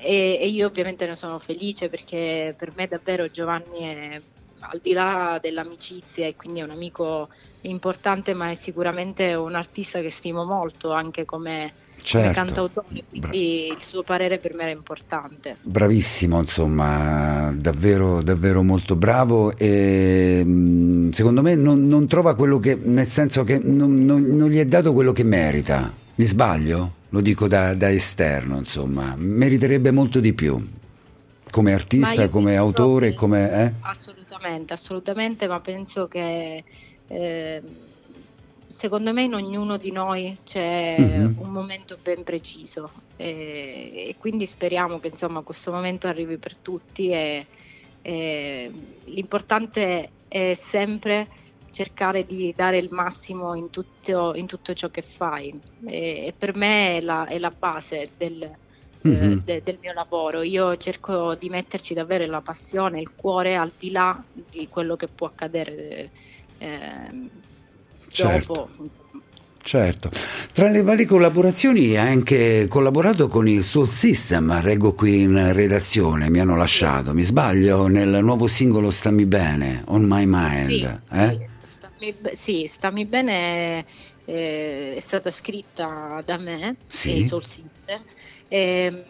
e, 0.00 0.38
e, 0.40 0.46
io 0.46 0.66
ovviamente 0.66 1.06
ne 1.06 1.14
sono 1.14 1.38
felice 1.38 1.90
perché 1.90 2.54
per 2.56 2.72
me 2.74 2.86
davvero 2.86 3.30
Giovanni 3.30 3.80
è 3.80 4.22
al 4.70 4.80
di 4.82 4.92
là 4.92 5.38
dell'amicizia 5.40 6.26
e 6.26 6.36
quindi 6.36 6.60
è 6.60 6.62
un 6.62 6.70
amico 6.70 7.28
importante 7.62 8.34
ma 8.34 8.50
è 8.50 8.54
sicuramente 8.54 9.34
un 9.34 9.54
artista 9.54 10.00
che 10.00 10.10
stimo 10.10 10.44
molto 10.44 10.92
anche 10.92 11.24
come 11.24 11.72
certo. 12.06 12.18
come 12.18 12.32
cantautore, 12.32 13.04
quindi 13.08 13.66
il 13.68 13.80
suo 13.80 14.02
parere 14.02 14.38
per 14.38 14.54
me 14.54 14.62
era 14.62 14.70
importante. 14.70 15.56
Bravissimo, 15.62 16.40
insomma, 16.40 17.52
davvero, 17.54 18.22
davvero 18.22 18.62
molto 18.62 18.94
bravo 18.94 19.56
e 19.56 20.42
mm, 20.44 21.10
secondo 21.10 21.42
me 21.42 21.54
non, 21.54 21.86
non 21.86 22.06
trova 22.06 22.34
quello 22.34 22.58
che, 22.58 22.78
nel 22.80 23.06
senso 23.06 23.44
che 23.44 23.58
non, 23.58 23.96
non, 23.96 24.22
non, 24.22 24.48
gli 24.48 24.58
è 24.58 24.66
dato 24.66 24.92
quello 24.92 25.12
che 25.12 25.24
merita. 25.24 25.92
Mi 26.14 26.24
sbaglio? 26.24 26.94
Lo 27.10 27.20
dico 27.20 27.48
da, 27.48 27.74
da 27.74 27.90
esterno, 27.90 28.58
insomma, 28.58 29.14
meriterebbe 29.16 29.90
molto 29.90 30.20
di 30.20 30.32
più 30.32 30.64
come 31.56 31.72
artista, 31.72 32.28
come 32.28 32.54
autore, 32.54 33.14
come... 33.14 33.64
Eh? 33.64 33.72
Assolutamente, 33.80 34.74
assolutamente, 34.74 35.48
ma 35.48 35.58
penso 35.60 36.06
che 36.06 36.62
eh, 37.06 37.62
secondo 38.66 39.14
me 39.14 39.22
in 39.22 39.32
ognuno 39.32 39.78
di 39.78 39.90
noi 39.90 40.36
c'è 40.44 40.96
mm-hmm. 41.00 41.38
un 41.38 41.48
momento 41.48 41.96
ben 42.02 42.24
preciso 42.24 42.90
e, 43.16 43.90
e, 44.08 44.16
quindi 44.18 44.44
speriamo 44.44 45.00
che 45.00 45.08
insomma 45.08 45.40
questo 45.40 45.72
momento 45.72 46.08
arrivi 46.08 46.36
per 46.36 46.58
tutti 46.58 47.08
e, 47.08 47.46
e 48.02 48.72
l'importante 49.04 50.10
è 50.28 50.52
sempre 50.52 51.26
cercare 51.70 52.26
di 52.26 52.52
dare 52.54 52.76
il 52.76 52.88
massimo 52.90 53.54
in 53.54 53.70
tutto, 53.70 54.34
in 54.34 54.44
tutto 54.44 54.74
ciò 54.74 54.90
che 54.90 55.00
fai 55.00 55.58
e, 55.86 56.26
e 56.26 56.34
per 56.36 56.54
me 56.54 56.98
è 56.98 57.00
la, 57.00 57.24
è 57.24 57.38
la 57.38 57.50
base 57.50 58.10
del, 58.14 58.46
mm-hmm. 59.06 59.38
de, 59.44 59.62
del 59.64 59.78
mio 59.80 59.92
lavoro. 59.92 60.42
Io 60.42 60.76
cerco 60.76 61.34
di 61.34 61.48
metterci 61.48 61.94
davvero 61.94 62.26
la 62.26 62.40
passione, 62.40 63.00
il 63.00 63.10
cuore 63.14 63.56
al 63.56 63.72
di 63.78 63.90
là 63.90 64.22
di 64.50 64.68
quello 64.68 64.96
che 64.96 65.08
può 65.08 65.26
accadere 65.26 66.10
eh, 66.58 67.28
certo. 68.08 68.52
dopo. 68.52 68.70
Certo, 69.66 70.12
tra 70.52 70.68
le 70.68 70.80
varie 70.82 71.06
collaborazioni 71.06 71.96
hai 71.96 72.08
anche 72.08 72.68
collaborato 72.68 73.26
con 73.26 73.48
il 73.48 73.64
Soul 73.64 73.88
System, 73.88 74.60
reggo 74.60 74.92
qui 74.92 75.22
in 75.22 75.52
redazione, 75.52 76.30
mi 76.30 76.38
hanno 76.38 76.56
lasciato, 76.56 77.12
mi 77.12 77.24
sbaglio, 77.24 77.88
nel 77.88 78.22
nuovo 78.22 78.46
singolo 78.46 78.92
Stammi 78.92 79.26
Bene, 79.26 79.82
On 79.86 80.04
My 80.04 80.22
Mind. 80.24 81.00
Sì, 81.02 81.16
eh? 81.16 81.28
sì, 81.30 81.46
stammi, 81.62 82.14
sì 82.34 82.66
Stammi 82.68 83.06
Bene 83.06 83.84
eh, 84.24 84.94
è 84.94 85.00
stata 85.00 85.32
scritta 85.32 86.22
da 86.24 86.36
me, 86.36 86.76
sì. 86.86 87.16
il 87.16 87.26
Soul 87.26 87.44
System, 87.44 88.02
e, 88.48 88.58
ehm, 88.58 89.02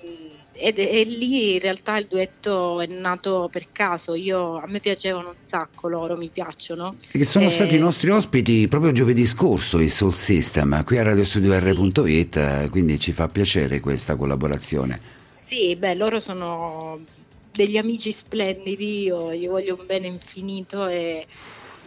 ed, 0.59 0.79
e, 0.79 1.05
lì 1.05 1.55
in 1.55 1.61
realtà 1.61 1.99
il 1.99 2.07
duetto 2.09 2.81
è 2.81 2.87
nato 2.87 3.49
per 3.53 3.67
caso. 3.73 4.15
Io, 4.15 4.57
a 4.57 4.65
me 4.67 4.81
piacevano 4.81 5.29
un 5.29 5.35
sacco 5.39 5.89
loro, 5.89 6.17
mi 6.17 6.29
piacciono. 6.29 6.97
Che 7.11 7.25
sono 7.25 7.47
e... 7.47 7.51
stati 7.51 7.77
i 7.77 7.79
nostri 7.79 8.11
ospiti 8.11 8.67
proprio 8.69 8.93
giovedì 8.93 9.27
scorso, 9.27 9.81
il 9.81 9.91
Soul 9.91 10.15
System, 10.15 10.83
qui 10.85 10.99
a 10.99 11.03
radiostudio.r.it, 11.03 12.63
sì. 12.63 12.69
quindi 12.71 12.99
ci 12.99 13.13
fa 13.13 13.29
piacere 13.29 13.81
questa 13.81 14.17
collaborazione. 14.17 14.99
Sì, 15.45 15.77
beh, 15.77 15.95
loro 15.95 16.21
sono 16.21 17.01
degli 17.53 17.77
amici 17.77 18.13
splendidi, 18.13 19.03
io 19.03 19.33
gli 19.33 19.47
voglio 19.47 19.77
un 19.79 19.87
bene 19.87 20.07
infinito 20.07 20.87
e 20.87 21.27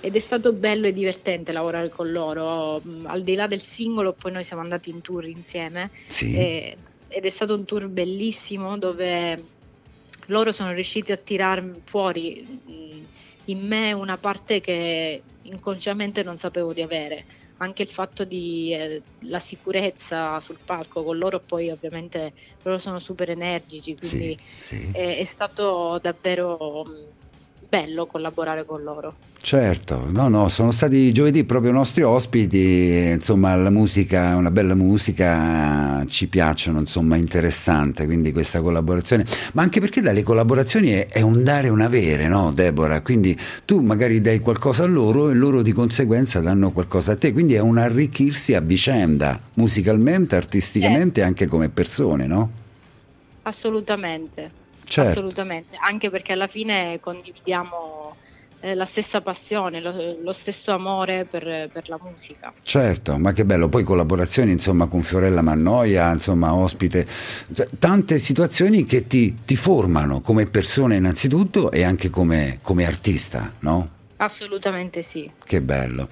ed 0.02 0.16
è 0.16 0.20
stato 0.20 0.54
bello 0.54 0.88
e 0.88 0.94
divertente 0.94 1.52
lavorare 1.52 1.90
con 1.90 2.12
loro. 2.12 2.82
Al 3.04 3.22
di 3.22 3.36
là 3.36 3.48
del 3.48 3.60
singolo, 3.60 4.14
poi 4.14 4.32
noi 4.32 4.46
siamo 4.46 4.62
andati 4.62 4.90
in 4.90 5.02
tour 5.02 5.26
insieme. 5.26 5.90
Sì. 6.08 6.34
E 6.36 6.78
ed 7.10 7.26
è 7.26 7.30
stato 7.30 7.56
un 7.56 7.66
tour 7.66 7.88
bellissimo 7.88 8.78
dove 8.78 9.44
loro 10.28 10.52
sono 10.52 10.72
riusciti 10.72 11.12
a 11.12 11.18
tirare 11.18 11.74
fuori 11.84 12.98
in 13.46 13.68
me 13.68 13.92
una 13.92 14.18
parte 14.18 14.60
che 14.60 15.22
inconsciamente 15.44 16.24
non 16.24 16.38
sapevo 16.38 16.72
di 16.72 16.82
avere 16.82 17.26
anche 17.58 17.82
il 17.82 17.90
fatto 17.90 18.24
di 18.24 18.74
eh, 18.74 19.02
la 19.22 19.40
sicurezza 19.40 20.40
sul 20.40 20.60
palco 20.64 21.04
con 21.04 21.18
loro 21.18 21.40
poi 21.40 21.70
ovviamente 21.70 22.34
loro 22.62 22.78
sono 22.78 23.00
super 23.00 23.30
energici 23.30 23.96
quindi 23.96 24.40
sì, 24.60 24.78
sì. 24.78 24.90
È, 24.92 25.18
è, 25.18 25.24
stato 25.26 26.00
davvero 26.02 26.86
bello 27.70 28.08
collaborare 28.08 28.66
con 28.66 28.82
loro. 28.82 29.14
Certo, 29.42 30.08
no, 30.10 30.28
no, 30.28 30.50
sono 30.50 30.72
stati 30.72 31.14
giovedì 31.14 31.46
proprio 31.46 31.72
nostri 31.72 32.02
ospiti, 32.02 33.12
insomma 33.14 33.56
la 33.56 33.70
musica, 33.70 34.36
una 34.36 34.52
bella 34.52 34.74
musica, 34.74 36.04
ci 36.08 36.28
piacciono, 36.28 36.80
insomma 36.80 37.16
interessante, 37.16 38.06
quindi 38.06 38.34
questa 38.34 38.62
collaborazione, 38.62 39.26
ma 39.54 39.62
anche 39.62 39.80
perché 39.80 40.02
dalle 40.02 40.24
collaborazioni 40.24 40.90
è, 40.90 41.08
è 41.08 41.22
un 41.22 41.44
dare 41.44 41.68
e 41.68 41.70
un 41.70 41.82
avere, 41.82 42.28
no 42.28 42.52
Deborah? 42.52 43.02
Quindi 43.02 43.40
tu 43.64 43.80
magari 43.82 44.20
dai 44.20 44.40
qualcosa 44.40 44.84
a 44.84 44.88
loro 44.88 45.30
e 45.30 45.36
loro 45.36 45.62
di 45.62 45.72
conseguenza 45.72 46.42
danno 46.42 46.72
qualcosa 46.72 47.14
a 47.14 47.16
te, 47.16 47.32
quindi 47.32 47.54
è 47.54 47.60
un 47.60 47.78
arricchirsi 47.78 48.56
a 48.56 48.60
vicenda, 48.60 49.40
musicalmente, 49.54 50.36
artisticamente 50.36 51.22
e 51.22 51.24
anche 51.24 51.48
come 51.48 51.70
persone, 51.70 52.28
no? 52.28 52.52
Assolutamente. 53.44 54.59
Certo. 54.90 55.12
Assolutamente, 55.12 55.78
anche 55.80 56.10
perché 56.10 56.34
alla 56.34 56.48
fine 56.48 57.00
condividiamo 57.00 58.16
eh, 58.62 58.74
la 58.74 58.86
stessa 58.86 59.22
passione, 59.22 59.80
lo, 59.82 60.18
lo 60.22 60.34
stesso 60.34 60.72
amore 60.74 61.26
per, 61.26 61.70
per, 61.72 61.88
la 61.90 62.00
musica. 62.02 62.52
Certo, 62.64 63.18
ma 63.20 63.32
che 63.32 63.46
bello, 63.46 63.70
poi 63.70 63.84
collaborazioni 63.84 64.52
insomma 64.52 64.88
con 64.88 65.04
Fiorella 65.04 65.44
Mannoia, 65.44 66.12
insomma 66.12 66.54
ospite, 66.56 67.08
cioè, 67.54 67.68
tante 67.78 68.18
situazioni 68.18 68.86
che 68.86 69.06
ti, 69.06 69.38
ti, 69.46 69.56
formano 69.56 70.22
come 70.22 70.48
persona 70.48 70.96
innanzitutto 70.96 71.72
e 71.72 71.84
anche 71.84 72.10
come, 72.10 72.58
come 72.64 72.86
artista, 72.86 73.54
no? 73.60 73.90
Assolutamente 74.18 75.04
sì. 75.04 75.30
Che 75.46 75.62
bello. 75.62 76.10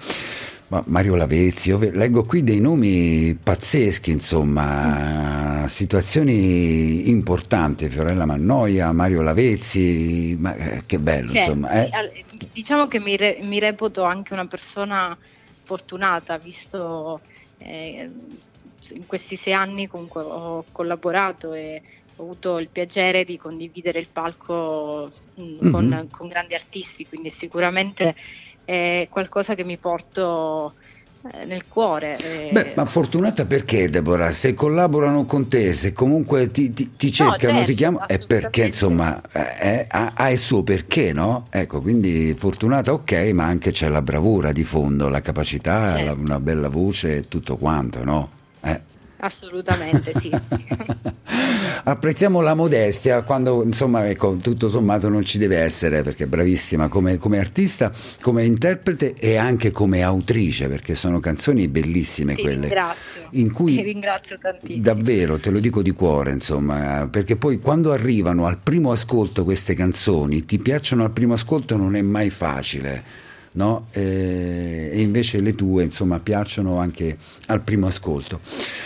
Mario 0.68 1.14
Lavezzi, 1.14 1.76
leggo 1.92 2.24
qui 2.24 2.44
dei 2.44 2.60
nomi 2.60 3.34
pazzeschi, 3.42 4.10
insomma, 4.10 5.64
situazioni 5.66 7.08
importanti, 7.08 7.88
Fiorella 7.88 8.26
Mannoia, 8.26 8.92
Mario 8.92 9.22
Lavezzi, 9.22 10.36
ma 10.38 10.54
eh, 10.54 10.82
che 10.84 10.98
bello, 10.98 11.30
cioè, 11.30 11.40
insomma. 11.40 11.70
Eh? 11.70 12.12
Sì, 12.12 12.48
diciamo 12.52 12.86
che 12.86 13.00
mi, 13.00 13.16
re, 13.16 13.38
mi, 13.40 13.58
reputo 13.58 14.02
anche 14.02 14.34
una 14.34 14.46
persona 14.46 15.16
fortunata, 15.62 16.36
visto 16.36 17.22
eh, 17.56 18.10
in 18.90 19.06
questi 19.06 19.36
sei 19.36 19.54
anni 19.54 19.86
comunque 19.86 20.20
ho 20.20 20.64
collaborato 20.70 21.54
e 21.54 21.80
ho 22.16 22.22
avuto 22.22 22.58
il 22.58 22.68
piacere 22.68 23.24
di 23.24 23.38
condividere 23.38 24.00
il 24.00 24.08
palco 24.12 25.10
mh, 25.34 25.42
mm, 25.42 25.70
con, 25.70 25.86
mm-hmm. 25.86 26.06
con 26.10 26.28
grandi 26.28 26.54
artisti, 26.54 27.06
quindi 27.06 27.30
sicuramente 27.30 28.14
è 28.68 29.06
qualcosa 29.10 29.54
che 29.54 29.64
mi 29.64 29.78
porto 29.78 30.74
eh, 31.32 31.46
nel 31.46 31.66
cuore. 31.66 32.18
eh. 32.18 32.52
Beh, 32.52 32.72
ma 32.76 32.84
fortunata 32.84 33.46
perché 33.46 33.88
Deborah? 33.88 34.30
Se 34.30 34.52
collaborano 34.52 35.24
con 35.24 35.48
te, 35.48 35.72
se 35.72 35.94
comunque 35.94 36.50
ti, 36.50 36.74
ti- 36.74 36.90
ti 36.94 37.10
cercano, 37.10 37.54
certo, 37.54 37.64
ti 37.64 37.74
chiamano, 37.74 38.06
è 38.06 38.18
perché 38.18 38.66
insomma 38.66 39.18
eh, 39.32 39.56
eh, 39.60 39.86
ha, 39.88 40.12
ha 40.14 40.30
il 40.30 40.38
suo 40.38 40.62
perché, 40.62 41.14
no? 41.14 41.46
Ecco, 41.48 41.80
quindi 41.80 42.34
fortunata 42.36 42.92
ok, 42.92 43.30
ma 43.32 43.46
anche 43.46 43.70
c'è 43.70 43.88
la 43.88 44.02
bravura 44.02 44.52
di 44.52 44.64
fondo, 44.64 45.08
la 45.08 45.22
capacità, 45.22 45.88
Certo. 45.96 46.04
la- 46.04 46.12
una 46.12 46.38
bella 46.38 46.68
voce 46.68 47.16
e 47.16 47.28
tutto 47.28 47.56
quanto, 47.56 48.04
no? 48.04 48.30
Eh. 48.62 48.80
Assolutamente 49.20 50.12
sì. 50.12 50.30
Apprezziamo 51.84 52.40
la 52.40 52.54
modestia 52.54 53.22
quando 53.22 53.62
insomma 53.62 54.08
ecco, 54.08 54.36
tutto 54.36 54.68
sommato 54.68 55.08
non 55.08 55.24
ci 55.24 55.38
deve 55.38 55.58
essere 55.58 56.02
perché 56.02 56.24
è 56.24 56.26
bravissima 56.26 56.88
come, 56.88 57.18
come 57.18 57.38
artista, 57.38 57.92
come 58.20 58.44
interprete 58.44 59.14
e 59.14 59.36
anche 59.36 59.70
come 59.70 60.02
autrice 60.02 60.68
perché 60.68 60.94
sono 60.94 61.20
canzoni 61.20 61.68
bellissime 61.68 62.34
Ti 62.34 62.42
quelle 62.42 62.60
ringrazio. 62.60 63.22
in 63.32 63.52
cui 63.52 63.74
Ti 63.76 63.82
ringrazio 63.82 64.38
tantissimo. 64.38 64.82
davvero 64.82 65.38
te 65.38 65.50
lo 65.50 65.60
dico 65.60 65.82
di 65.82 65.92
cuore 65.92 66.32
insomma 66.32 67.08
perché 67.10 67.36
poi 67.36 67.58
quando 67.60 67.92
arrivano 67.92 68.46
al 68.46 68.58
primo 68.58 68.90
ascolto 68.92 69.44
queste 69.44 69.74
canzoni 69.74 70.44
ti 70.44 70.58
piacciono 70.58 71.04
al 71.04 71.10
primo 71.12 71.34
ascolto 71.34 71.76
non 71.76 71.94
è 71.96 72.02
mai 72.02 72.30
facile 72.30 73.26
no? 73.58 73.86
Eh, 73.90 74.90
e 74.92 75.00
invece 75.00 75.40
le 75.40 75.54
tue 75.56 75.82
insomma 75.82 76.20
piacciono 76.20 76.78
anche 76.78 77.16
al 77.46 77.60
primo 77.60 77.88
ascolto 77.88 78.38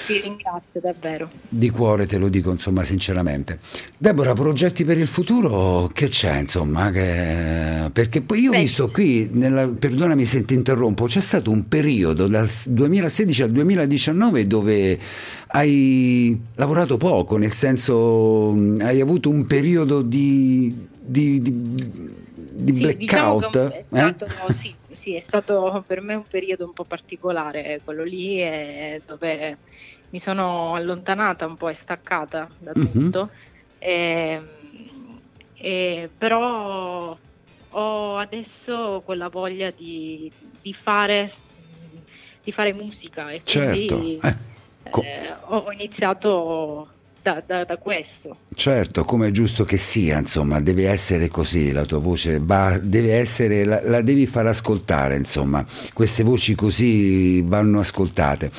Ti 0.06 0.20
ringrazio 0.22 0.80
davvero. 0.80 1.28
di 1.48 1.68
cuore 1.68 2.06
te 2.06 2.16
lo 2.16 2.28
dico 2.28 2.50
insomma 2.50 2.82
sinceramente. 2.82 3.58
Deborah, 3.98 4.32
progetti 4.32 4.84
per 4.84 4.96
il 4.98 5.06
futuro 5.06 5.90
che 5.92 6.08
c'è 6.08 6.38
insomma? 6.40 6.90
Che- 6.90 7.90
Perché 7.92 8.22
poi 8.22 8.40
io 8.40 8.52
ho 8.52 8.58
visto 8.58 8.88
qui, 8.90 9.28
nella- 9.32 9.68
perdonami 9.68 10.24
se 10.24 10.44
ti 10.46 10.54
interrompo, 10.54 11.04
c'è 11.04 11.20
stato 11.20 11.50
un 11.50 11.68
periodo 11.68 12.26
dal 12.26 12.48
s- 12.48 12.68
2016 12.68 13.42
al 13.42 13.50
2019 13.52 14.46
dove 14.46 14.98
hai 15.48 16.40
lavorato 16.54 16.96
poco, 16.96 17.36
nel 17.36 17.52
senso 17.52 18.52
hai 18.80 19.00
avuto 19.02 19.28
un 19.28 19.46
periodo 19.46 20.00
di, 20.00 20.74
di, 20.98 21.42
di- 21.42 22.20
di 22.52 22.72
Sì, 22.72 22.96
diciamo 22.96 23.36
blackout. 23.36 23.68
che 23.68 23.76
è 23.76 23.80
eh? 23.80 23.84
stato, 23.84 24.26
sì, 24.50 24.74
sì, 24.92 25.14
è 25.14 25.20
stato 25.20 25.82
per 25.86 26.00
me 26.00 26.14
un 26.14 26.24
periodo 26.28 26.66
un 26.66 26.72
po' 26.72 26.84
particolare 26.84 27.80
quello 27.84 28.04
lì, 28.04 28.40
eh, 28.40 29.02
dove 29.06 29.58
mi 30.10 30.18
sono 30.18 30.74
allontanata 30.74 31.46
un 31.46 31.56
po' 31.56 31.68
e 31.68 31.74
staccata 31.74 32.48
da 32.58 32.72
Mhm. 32.74 32.90
tutto, 32.92 33.30
e, 33.78 34.40
e 35.54 36.10
però 36.16 37.18
ho 37.74 38.16
adesso 38.16 39.02
quella 39.04 39.28
voglia 39.28 39.70
di, 39.70 40.30
di 40.60 40.72
fare, 40.74 41.30
di 42.44 42.52
fare 42.52 42.72
musica 42.74 43.30
e 43.30 43.40
Certo, 43.42 43.96
quindi 43.96 44.20
eh, 44.22 44.36
eh, 45.02 45.36
ho 45.46 45.72
iniziato 45.72 46.90
da, 47.22 47.42
da- 47.46 47.64
da 47.64 47.76
questo. 47.78 48.36
Certo, 48.54 49.04
come 49.04 49.28
è 49.28 49.30
giusto 49.30 49.64
che 49.64 49.76
sia, 49.76 50.18
insomma, 50.18 50.60
deve 50.60 50.88
essere 50.88 51.28
così, 51.28 51.72
la 51.72 51.84
tua 51.84 51.98
voce 51.98 52.38
va, 52.40 52.78
deve 52.82 53.14
essere, 53.14 53.64
la, 53.64 53.80
la 53.84 54.00
devi 54.02 54.26
far 54.26 54.46
ascoltare, 54.46 55.16
insomma, 55.16 55.64
queste 55.92 56.22
voci 56.22 56.54
così 56.54 57.40
vanno 57.42 57.78
ascoltate, 57.78 58.50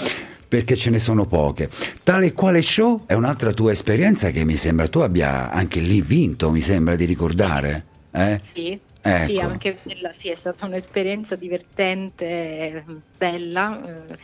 perché 0.48 0.76
ce 0.76 0.90
ne 0.90 1.00
sono 1.00 1.26
poche. 1.26 1.70
Tale 2.04 2.28
e 2.28 2.34
quale 2.34 2.62
show 2.62 3.04
è 3.06 3.14
un'altra 3.14 3.52
tua 3.52 3.72
esperienza 3.72 4.30
che 4.32 4.44
mi 4.46 4.56
sembra 4.56 4.88
tu 4.88 5.00
abbia 5.00 5.52
anche 5.52 5.80
lì 5.80 6.02
vinto, 6.02 6.52
mi 6.52 6.62
sembra 6.62 6.96
di 6.96 7.06
ricordare. 7.06 7.86
Eh? 8.12 8.40
Sì, 8.44 8.80
Ecco. 9.06 9.26
sì, 9.26 9.40
anche 9.40 9.78
quella 9.82 10.14
sì, 10.14 10.30
è 10.30 10.36
stata 10.36 10.66
un'esperienza 10.66 11.36
divertente, 11.36 12.86
bella. 13.18 14.06
eh, 14.08 14.18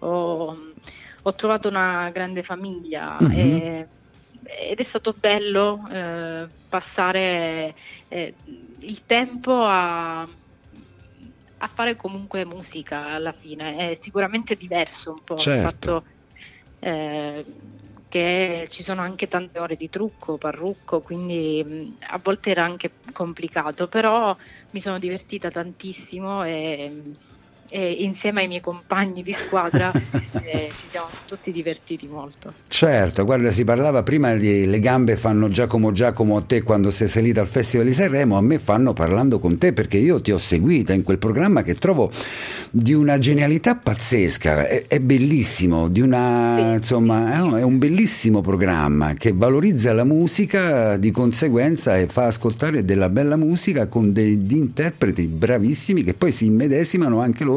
ho, 0.00 0.56
ho 1.26 1.34
trovato 1.34 1.68
una 1.68 2.08
grande 2.10 2.42
famiglia 2.42 3.18
Mhm. 3.20 3.30
e- 3.32 3.88
ed 4.70 4.78
è 4.78 4.82
stato 4.82 5.12
bello 5.12 5.88
eh, 5.90 6.48
passare 6.68 7.74
eh, 8.08 8.36
il 8.80 9.04
tempo 9.06 9.62
a, 9.64 10.20
a 10.22 11.66
fare 11.68 11.96
comunque 11.96 12.44
musica 12.44 13.06
alla 13.08 13.32
fine. 13.32 13.90
È 13.90 13.94
sicuramente 13.94 14.54
diverso 14.56 15.12
un 15.12 15.22
po' 15.24 15.34
il 15.34 15.40
Certo. 15.40 15.68
fatto 15.68 16.04
eh, 16.78 17.44
che 18.08 18.66
ci 18.68 18.82
sono 18.82 19.00
anche 19.00 19.26
tante 19.26 19.58
ore 19.58 19.74
di 19.74 19.88
trucco, 19.88 20.38
parrucco, 20.38 21.00
quindi 21.02 21.62
mh, 21.64 21.96
a 22.10 22.20
volte 22.22 22.50
era 22.50 22.64
anche 22.64 22.98
complicato, 23.12 23.88
però 23.88 24.36
mi 24.70 24.80
sono 24.80 24.98
divertita 24.98 25.50
tantissimo 25.50 26.44
e, 26.44 27.02
e 27.70 27.90
insieme 28.00 28.42
ai 28.42 28.48
miei 28.48 28.60
compagni 28.60 29.22
di 29.22 29.32
squadra 29.32 29.90
eh, 30.42 30.70
ci 30.74 30.86
siamo 30.86 31.06
tutti 31.26 31.52
divertiti 31.52 32.06
molto. 32.10 32.52
Certo, 32.68 33.24
guarda, 33.24 33.50
si 33.50 33.64
parlava 33.64 34.02
prima 34.02 34.34
di 34.34 34.66
le 34.66 34.80
gambe 34.80 35.16
fanno 35.16 35.48
Giacomo 35.48 35.92
Giacomo 35.92 36.36
a 36.36 36.42
te 36.42 36.62
quando 36.62 36.90
sei 36.90 37.08
salita 37.08 37.40
al 37.40 37.46
Festival 37.48 37.86
di 37.86 37.92
Sanremo, 37.92 38.36
a 38.36 38.40
me 38.40 38.58
fanno 38.58 38.92
parlando 38.92 39.38
con 39.38 39.58
te 39.58 39.72
perché 39.72 39.96
io 39.96 40.20
ti 40.20 40.32
ho 40.32 40.38
seguita 40.38 40.92
in 40.92 41.02
quel 41.02 41.18
programma 41.18 41.62
che 41.62 41.74
trovo 41.74 42.10
di 42.70 42.92
una 42.92 43.18
genialità 43.18 43.74
pazzesca, 43.76 44.66
è, 44.66 44.84
è 44.88 45.00
bellissimo, 45.00 45.88
di 45.88 46.00
una, 46.00 46.54
Sì, 46.56 46.62
insomma, 46.74 47.26
sì, 47.26 47.32
è 47.32 47.40
un- 47.40 47.54
è 47.56 47.62
un 47.62 47.78
bellissimo 47.78 48.40
programma 48.40 49.14
che 49.14 49.32
valorizza 49.32 49.92
la 49.92 50.04
musica 50.04 50.96
di 50.96 51.10
conseguenza 51.10 51.96
e 51.96 52.06
fa 52.06 52.26
ascoltare 52.26 52.84
della 52.84 53.08
bella 53.08 53.36
musica 53.36 53.86
con 53.86 54.12
degli 54.12 54.54
interpreti 54.54 55.26
bravissimi 55.26 56.02
che 56.02 56.14
poi 56.14 56.32
si 56.32 56.46
immedesimano 56.46 57.20
anche 57.20 57.44
loro 57.44 57.55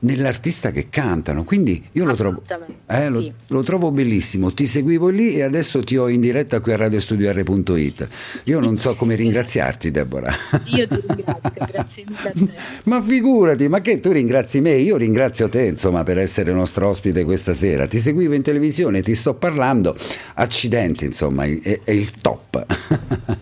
nell'artista 0.00 0.70
che 0.70 0.88
cantano. 0.88 1.44
Quindi 1.44 1.82
io 1.92 2.04
lo 2.04 2.14
trovo, 2.14 2.42
eh, 2.86 3.08
lo, 3.08 3.20
sì. 3.20 3.32
lo 3.48 3.62
trovo 3.62 3.90
bellissimo. 3.90 4.52
Ti 4.52 4.66
seguivo 4.66 5.08
lì 5.08 5.34
e 5.34 5.42
adesso 5.42 5.82
ti 5.82 5.96
ho 5.96 6.08
in 6.08 6.20
diretta 6.20 6.60
qui 6.60 6.72
a 6.72 6.76
radiostudio.it. 6.76 8.08
Io 8.44 8.60
non 8.60 8.76
so 8.76 8.94
come 8.94 9.14
ringraziarti, 9.14 9.90
Deborah. 9.90 10.34
Io 10.66 10.86
ti 10.86 11.02
ringrazio, 11.06 11.64
grazie 11.66 12.04
mille 12.06 12.28
a 12.28 12.32
te. 12.32 12.58
Ma 12.84 13.02
figurati, 13.02 13.68
ma 13.68 13.80
che 13.80 14.00
tu 14.00 14.10
ringrazi 14.10 14.60
me? 14.60 14.72
Io 14.72 14.96
ringrazio 14.96 15.48
te, 15.48 15.66
insomma, 15.66 16.02
per 16.04 16.18
essere 16.18 16.52
nostro 16.52 16.88
ospite 16.88 17.24
questa 17.24 17.54
sera. 17.54 17.86
Ti 17.86 17.98
seguivo 17.98 18.34
in 18.34 18.42
televisione, 18.42 19.02
ti 19.02 19.14
sto 19.14 19.34
parlando. 19.34 19.96
Accidenti, 20.34 21.04
insomma, 21.06 21.44
è, 21.44 21.80
è 21.84 21.90
il 21.90 22.10
top. 22.20 22.64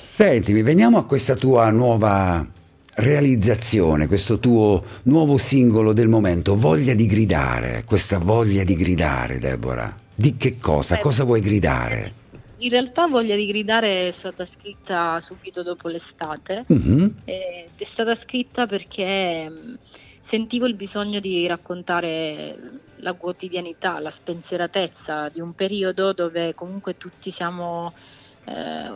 Sentimi, 0.00 0.62
veniamo 0.62 0.98
a 0.98 1.04
questa 1.04 1.34
tua 1.34 1.70
nuova 1.70 2.46
realizzazione, 2.94 4.06
questo 4.06 4.38
tuo 4.38 4.82
nuovo 5.04 5.38
singolo 5.38 5.92
del 5.92 6.08
momento, 6.08 6.56
voglia 6.56 6.94
di 6.94 7.06
gridare, 7.06 7.84
questa 7.84 8.18
voglia 8.18 8.64
di 8.64 8.74
gridare, 8.74 9.38
Deborah. 9.38 9.94
Di 10.14 10.36
che 10.36 10.58
cosa? 10.58 10.96
Eh, 10.96 11.00
Cosa 11.00 11.24
vuoi 11.24 11.40
gridare? 11.40 12.20
In 12.58 12.70
realtà 12.70 13.08
Voglia 13.08 13.34
di 13.34 13.46
gridare 13.46 14.06
è 14.06 14.10
stata 14.12 14.46
scritta 14.46 15.18
subito 15.20 15.64
dopo 15.64 15.88
l'estate 15.88 16.64
Mhm, 16.68 17.14
ed 17.24 17.70
è 17.76 17.84
stata 17.84 18.14
scritta 18.14 18.66
perché 18.66 19.48
mh, 19.48 19.78
sentivo 20.20 20.66
il 20.66 20.74
bisogno 20.74 21.18
di 21.18 21.44
raccontare 21.48 22.56
la 22.98 23.14
quotidianità, 23.14 23.98
la 23.98 24.10
spensieratezza 24.10 25.28
di 25.28 25.40
un 25.40 25.54
periodo 25.54 26.12
dove 26.12 26.54
comunque 26.54 26.96
tutti 26.96 27.32
siamo 27.32 27.92
eh, 28.44 28.90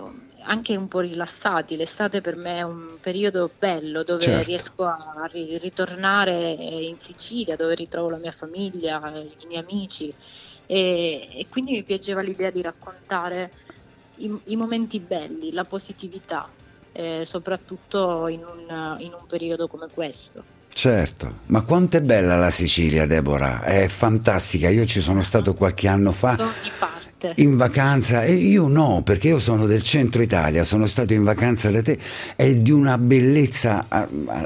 anche 0.47 0.77
un 0.77 0.89
po' 0.89 1.01
rilassati. 1.01 1.77
L'estate 1.77 2.21
per 2.21 2.37
me 2.37 2.59
è 2.59 2.63
un 2.63 2.99
periodo 3.01 3.55
bello 3.59 4.03
dove 4.03 4.43
Certo. 4.43 4.43
riesco 4.43 4.85
a 4.85 5.27
ri- 5.31 5.59
ritornare 5.59 6.33
in 6.53 6.97
Sicilia, 6.99 7.57
dove 7.57 7.75
ritrovo 7.75 8.11
la 8.11 8.19
mia 8.19 8.31
famiglia, 8.33 9.01
i 9.19 9.47
miei 9.47 9.61
amici 9.61 10.15
e, 10.67 11.29
e 11.33 11.49
quindi 11.49 11.73
mi 11.73 11.85
piaceva 11.85 12.21
l'idea 12.23 12.51
di 12.51 12.63
raccontare 12.63 13.53
i, 14.15 14.41
i 14.47 14.57
momenti 14.57 15.01
belli, 15.01 15.53
la 15.53 15.65
positività, 15.67 16.55
eh, 16.93 17.25
soprattutto 17.25 18.29
in 18.29 18.45
un, 18.45 18.97
in 19.01 19.13
un 19.13 19.27
periodo 19.27 19.67
come 19.69 19.89
questo. 19.91 20.47
Certo, 20.77 21.39
ma 21.47 21.63
quanto 21.63 21.97
è 21.97 22.03
bella 22.03 22.37
la 22.37 22.51
Sicilia, 22.51 23.07
Deborah? 23.07 23.63
È 23.63 23.89
fantastica. 23.89 24.69
Io 24.69 24.85
ci 24.85 25.01
sono 25.01 25.23
stato 25.23 25.55
qualche 25.55 25.89
anno 25.89 26.13
fa. 26.13 26.37
Sono 26.37 26.53
di 26.63 26.71
parte. 26.79 27.33
in 27.41 27.57
vacanza 27.57 28.25
e 28.25 28.35
io 28.35 28.69
no, 28.69 29.01
perché 29.03 29.29
io 29.29 29.39
sono 29.39 29.65
del 29.65 29.83
centro 29.83 30.21
Italia, 30.21 30.65
sono 30.65 30.85
stato 30.85 31.15
in 31.15 31.23
vacanza 31.25 31.71
da 31.71 31.81
te, 31.81 31.99
è 32.37 32.55
di 32.57 32.73
una 32.73 32.99
bellezza 32.99 33.87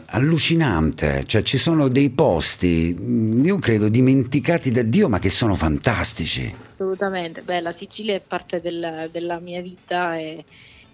allucinante, 0.06 1.24
cioè 1.26 1.42
ci 1.42 1.58
sono 1.58 1.88
dei 1.88 2.10
posti, 2.10 2.94
mh, 2.96 3.44
io 3.44 3.58
credo 3.58 3.88
dimenticati 3.88 4.70
da 4.70 4.82
Dio, 4.82 5.08
ma 5.08 5.18
che 5.18 5.30
sono 5.30 5.56
fantastici. 5.56 6.54
Assolutamente, 6.64 7.42
beh, 7.42 7.60
la 7.60 7.72
Sicilia 7.72 8.14
è 8.14 8.22
parte 8.24 8.60
del- 8.60 9.08
della 9.10 9.40
mia 9.40 9.60
vita 9.62 10.16
e, 10.16 10.44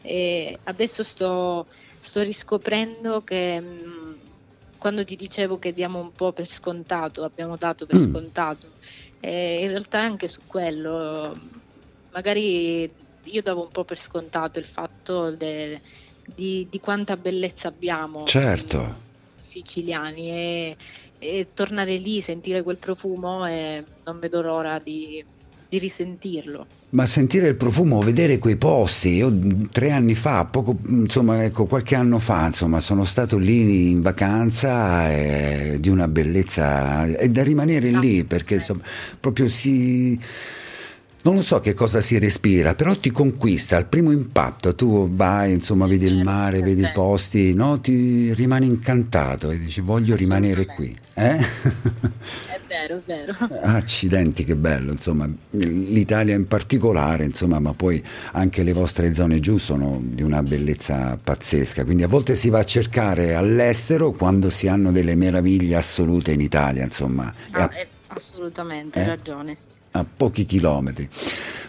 e 0.01 0.59
adesso 0.65 1.03
sto, 1.05 1.67
sto 2.01 2.23
riscoprendo 2.23 3.23
che 3.23 3.61
mh, 3.61 4.16
quando 4.87 5.03
ti 5.03 5.17
dicevo 5.17 5.59
che 5.59 5.73
diamo 5.73 5.99
un 5.99 6.13
po' 6.13 6.33
per 6.33 6.47
scontato, 6.47 7.25
abbiamo 7.25 7.57
dato 7.57 7.87
per 7.87 7.99
Mm. 7.99 8.05
scontato, 8.05 8.77
eh, 9.19 9.63
in 9.63 9.69
realtà 9.71 9.99
anche 9.99 10.29
su 10.29 10.43
quello, 10.47 11.37
magari 12.13 12.95
io 13.25 13.43
davo 13.43 13.63
un 13.63 13.71
po' 13.73 13.85
per 13.85 13.99
scontato 13.99 14.61
il 14.61 14.65
fatto 14.65 15.35
de- 15.35 15.83
di, 16.25 16.69
di 16.71 16.79
quanta 16.79 17.17
bellezza 17.17 17.67
abbiamo 17.67 18.27
Certo. 18.27 19.07
siciliani 19.35 20.31
e, 20.31 20.77
e 21.19 21.47
tornare 21.53 21.97
lì, 21.97 22.21
sentire 22.21 22.63
quel 22.63 22.79
profumo 22.79 23.45
e 23.45 23.85
non 24.05 24.21
vedo 24.21 24.41
l'ora 24.41 24.79
di, 24.79 25.21
di 25.69 25.79
risentirlo. 25.79 26.69
Ma 26.89 27.05
sentire 27.05 27.49
il 27.49 27.57
profumo, 27.57 28.01
vedere 28.01 28.39
quei 28.39 28.57
posti, 28.57 29.09
io 29.17 29.33
tre 29.73 29.91
anni 29.91 30.15
fa, 30.15 30.45
poco, 30.45 30.79
insomma, 30.87 31.43
ecco, 31.43 31.65
qualche 31.67 31.97
anno 31.97 32.21
fa, 32.21 32.47
insomma, 32.47 32.79
sono 32.79 33.05
stato 33.05 33.39
lì 33.39 33.91
in 33.91 34.03
vacanza 34.03 35.11
eh, 35.11 35.79
di 35.81 35.89
una 35.89 36.07
bellezza, 36.07 37.05
è 37.05 37.29
da 37.29 37.43
rimanere 37.43 37.91
lì 37.91 38.23
perché 38.23 38.55
insomma, 38.55 38.83
proprio 39.19 39.49
si 39.49 40.19
non 41.27 41.35
lo 41.35 41.43
so 41.43 41.59
che 41.59 41.75
cosa 41.75 42.01
si 42.01 42.21
respira, 42.21 42.75
però 42.75 42.97
ti 42.97 43.11
conquista 43.11 43.77
al 43.77 43.87
primo 43.87 44.13
impatto, 44.13 44.77
tu 44.77 45.11
vai, 45.11 45.55
insomma, 45.55 45.85
vedi 45.89 46.07
il 46.07 46.23
mare, 46.23 46.61
vedi 46.61 46.83
i 46.83 46.91
posti, 46.95 47.53
no? 47.53 47.81
ti 47.81 48.33
rimani 48.33 48.67
incantato 48.67 49.51
e 49.51 49.59
dici 49.59 49.81
voglio 49.81 50.15
rimanere 50.15 50.67
qui. 50.67 50.97
Eh? 51.15 51.37
È 51.37 52.61
vero, 52.69 52.99
è 52.99 53.01
vero. 53.05 53.35
Accidenti, 53.61 54.45
che 54.45 54.55
bello, 54.55 54.93
insomma, 54.93 55.29
l'Italia 55.51 56.37
in 56.37 56.47
particolare, 56.47 57.25
insomma, 57.25 57.59
ma 57.59 57.73
poi 57.73 58.01
anche 58.33 58.63
le 58.63 58.73
vostre 58.73 59.13
zone 59.13 59.41
giù 59.41 59.59
sono 59.59 59.99
di 60.01 60.23
una 60.23 60.45
bellezza 60.45 61.19
pazzesca, 61.21 61.85
quindi 61.85 62.05
a 62.05 62.09
volte 62.09 62.37
si 62.37 62.51
va 62.51 62.61
a 62.61 62.65
cercare 62.65 63.35
all'estero 63.35 64.13
quando 64.13 64.49
si 64.49 64.69
hanno 64.69 64.93
delle 64.93 65.17
meraviglie 65.17 65.75
assolute 65.75 66.31
in 66.31 66.41
Italia, 66.41 66.85
insomma. 66.85 67.35
Ah, 67.51 67.69
è 67.69 67.87
Assolutamente, 68.17 68.99
hai 68.99 69.05
eh? 69.05 69.09
ragione, 69.09 69.55
sì. 69.55 69.69
A 69.93 70.05
pochi 70.05 70.47
chilometri. 70.47 71.09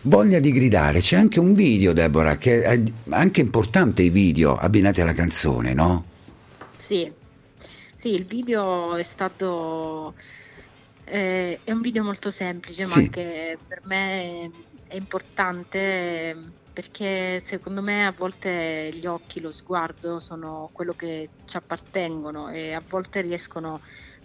Voglia 0.03 0.39
di 0.39 0.51
gridare, 0.51 1.01
c'è 1.01 1.17
anche 1.17 1.41
un 1.41 1.53
video, 1.53 1.91
Deborah, 1.91 2.37
che 2.37 2.63
è 2.63 2.81
anche 3.09 3.41
importante 3.41 4.01
i 4.01 4.09
video 4.09 4.55
abbinati 4.55 5.01
alla 5.01 5.13
canzone, 5.13 5.73
no? 5.73 6.05
Sì, 6.75 7.11
sì, 7.95 8.13
il 8.13 8.23
video 8.23 8.95
è 8.95 9.03
stato... 9.03 10.13
Eh, 11.03 11.59
è 11.63 11.71
un 11.71 11.81
video 11.81 12.03
molto 12.03 12.31
semplice, 12.31 12.85
sì. 12.85 13.01
ma 13.01 13.09
che 13.09 13.57
per 13.67 13.81
me 13.85 14.51
è 14.87 14.95
importante 14.95 16.35
perché 16.71 17.41
secondo 17.43 17.81
me 17.81 18.05
a 18.05 18.13
volte 18.15 18.91
gli 18.93 19.05
occhi, 19.07 19.41
lo 19.41 19.51
sguardo 19.51 20.19
sono 20.19 20.69
quello 20.71 20.93
che 20.93 21.29
ci 21.45 21.57
appartengono 21.57 22.49
e 22.49 22.73
a 22.73 22.83
volte 22.87 23.21
riescono 23.21 23.73
a, 23.73 23.79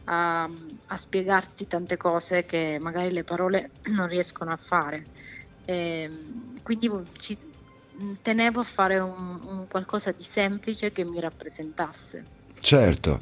a, 0.04 0.48
spiegarti 0.94 1.66
tante 1.66 1.96
cose 1.96 2.44
che 2.44 2.78
magari 2.80 3.12
le 3.12 3.24
parole 3.24 3.70
non 3.94 4.08
riescono 4.08 4.52
a 4.52 4.56
fare. 4.56 5.04
E, 5.64 5.74
ehm, 5.74 6.62
quindi 6.62 6.90
ci, 7.18 7.36
tenevo 8.20 8.60
a 8.60 8.64
fare 8.64 8.98
un, 8.98 9.38
un 9.46 9.66
qualcosa 9.68 10.12
di 10.12 10.22
semplice 10.22 10.92
che 10.92 11.04
mi 11.04 11.20
rappresentasse. 11.20 12.40
Certo, 12.60 13.18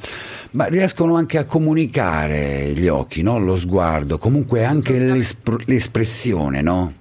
ma 0.50 0.66
riescono 0.66 1.16
anche 1.16 1.38
a 1.38 1.44
comunicare 1.44 2.74
gli 2.74 2.88
occhi, 2.88 3.22
no? 3.22 3.38
lo 3.38 3.56
sguardo, 3.56 4.18
comunque 4.18 4.66
anche 4.66 4.98
l'espressione, 4.98 6.60
no? 6.60 6.92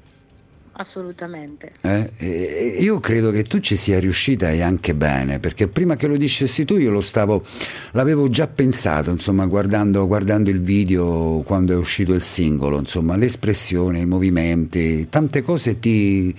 Assolutamente. 0.80 1.74
Eh? 1.82 2.78
io 2.80 3.02
credo 3.02 3.32
che 3.32 3.44
tu 3.44 3.60
ci 3.60 3.76
sia 3.76 4.00
riuscita 4.00 4.50
e 4.50 4.62
anche 4.62 4.96
bene, 4.96 5.38
perché 5.40 5.68
prima 5.68 5.98
che 5.98 6.08
lo 6.08 6.16
dicessi 6.16 6.64
tu 6.64 6.78
io 6.78 6.90
lo 6.90 7.02
stavo, 7.02 7.44
l'avevo 7.92 8.30
già 8.30 8.48
pensato, 8.48 9.12
insomma, 9.12 9.46
guardando, 9.46 10.08
guardando 10.08 10.50
il 10.50 10.62
video 10.62 11.44
quando 11.46 11.74
è 11.74 11.76
uscito 11.76 12.14
il 12.14 12.22
singolo, 12.22 12.80
insomma, 12.80 13.18
l'espressione, 13.18 14.00
i 14.00 14.06
movimenti, 14.06 15.10
tante 15.10 15.42
cose 15.42 15.80
ti, 15.80 16.34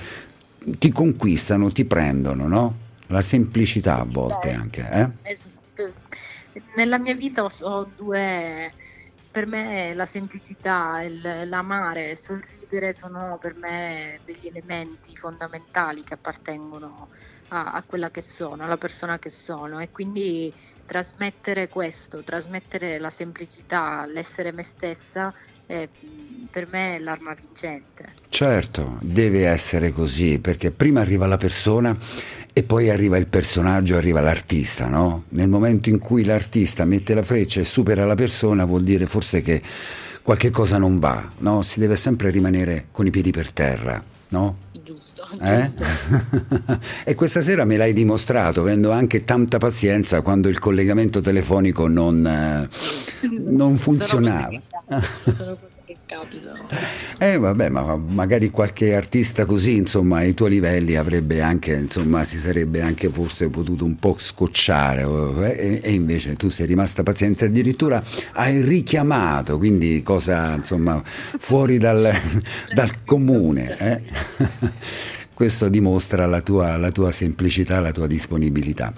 ti 0.57 0.90
conquistano, 0.90 1.70
ti 1.70 1.85
prendono, 1.85 2.48
no? 2.48 2.76
La 3.09 3.20
semplicità 3.20 4.00
a 4.00 4.07
volte 4.09 4.53
anche. 4.53 4.88
Eh? 4.90 5.37
Nella 6.76 6.98
mia 6.98 7.14
vita 7.14 7.44
ho, 7.44 7.50
ho 7.61 7.90
due 7.94 8.70
per 9.31 9.47
me 9.47 9.95
la 9.95 10.07
semplicità, 10.07 11.03
il, 11.03 11.49
l'amare, 11.49 12.16
sorridere 12.16 12.93
sono 12.93 13.38
per 13.40 13.55
me 13.55 14.19
degli 14.25 14.49
elementi 14.49 15.16
fondamentali 15.16 16.03
che 16.03 16.14
appartengono 16.14 17.09
a, 17.49 17.73
a, 17.73 17.83
quella 17.83 18.11
che 18.11 18.23
sono, 18.23 18.64
alla 18.64 18.77
persona 18.77 19.19
che 19.19 19.31
sono 19.31 19.79
e 19.79 19.90
quindi 19.90 20.53
trasmettere 20.85 21.69
questo, 21.69 22.25
trasmettere 22.25 22.99
la 22.99 23.11
semplicità, 23.11 24.05
l'essere 24.07 24.53
me 24.53 24.64
stessa 24.64 25.33
è 25.66 25.88
per 26.51 26.66
me 26.71 26.97
è 26.97 26.99
l'arma 26.99 27.33
vincente. 27.33 28.14
Certo, 28.29 28.99
deve 29.01 29.47
essere 29.47 29.93
così 29.93 30.40
perché 30.40 30.71
prima 30.71 31.01
arriva 31.01 31.27
la 31.27 31.37
persona 31.37 31.97
e 32.61 32.62
poi 32.62 32.90
arriva 32.90 33.16
il 33.16 33.27
personaggio, 33.27 33.96
arriva 33.96 34.20
l'artista, 34.20 34.87
no? 34.87 35.25
Nel 35.31 35.49
momento 35.49 35.88
in 35.88 35.99
cui 35.99 36.25
l'artista 36.25 36.85
mette 36.85 37.14
la 37.14 37.23
freccia 37.23 37.61
e 37.61 37.64
supera 37.64 38.05
la 38.05 38.14
persona 38.14 38.66
vuol 38.66 38.83
dire 38.83 39.07
forse 39.07 39.40
che 39.40 39.62
qualche 40.23 40.51
cosa 40.51 40.77
non 40.77 40.99
va, 40.99 41.27
no? 41.38 41.62
Si 41.62 41.81
deve 41.81 41.96
sempre 41.96 42.29
rimanere 42.29 42.87
con 42.90 43.07
i 43.07 43.11
piedi 43.11 43.31
per 43.31 43.51
terra, 43.51 44.03
no? 44.29 44.57
Giusto, 44.85 45.27
eh? 45.42 45.70
e 47.05 47.14
questa 47.14 47.40
sera 47.40 47.64
me 47.64 47.79
l'hai 47.79 47.94
dimostrato, 47.94 48.61
avendo 48.61 48.90
anche 48.90 49.25
tanta 49.25 49.57
pazienza 49.57 50.20
quando 50.20 50.51
il 50.51 50.59
collegamento 50.59 51.23
telefonico 51.23 51.88
non, 51.88 52.27
eh, 52.27 52.68
non 53.49 53.77
funzionava. 53.77 54.61
Sono 55.33 55.57
capita. 56.11 56.57
Eh 57.18 57.38
vabbè, 57.38 57.68
ma 57.68 57.96
magari 57.96 58.51
qualche 58.51 58.96
artista 58.96 59.44
così, 59.44 59.77
insomma, 59.77 60.18
ai 60.18 60.35
tuoi 60.35 60.51
livelli 60.51 60.96
avrebbe 60.96 61.40
anche, 61.40 61.73
insomma, 61.73 62.25
si 62.25 62.38
sarebbe 62.38 62.83
anche 62.83 63.09
forse 63.09 63.49
potuto 63.49 63.85
un 63.85 63.96
po' 63.96 64.16
scocciare 64.18 65.03
eh, 65.57 65.81
e, 65.85 65.92
invece 65.92 66.35
tu 66.35 66.49
sei 66.49 66.66
rimasta 66.66 67.05
paziente, 67.05 67.44
addirittura 67.44 68.03
hai 68.33 68.61
richiamato, 68.62 69.57
quindi 69.57 70.03
cosa, 70.03 70.57
insomma, 70.57 71.01
fuori 71.05 71.79
dal, 71.79 72.12
dal 72.75 73.05
comune. 73.05 73.77
Eh? 73.79 74.03
Questo 75.33 75.68
dimostra 75.68 76.27
la 76.27 76.40
tua, 76.40 76.77
la 76.77 76.90
tua 76.90 77.12
semplicità, 77.12 77.81
la 77.81 77.92
tua 77.92 78.07
disponibilità. 78.07 78.92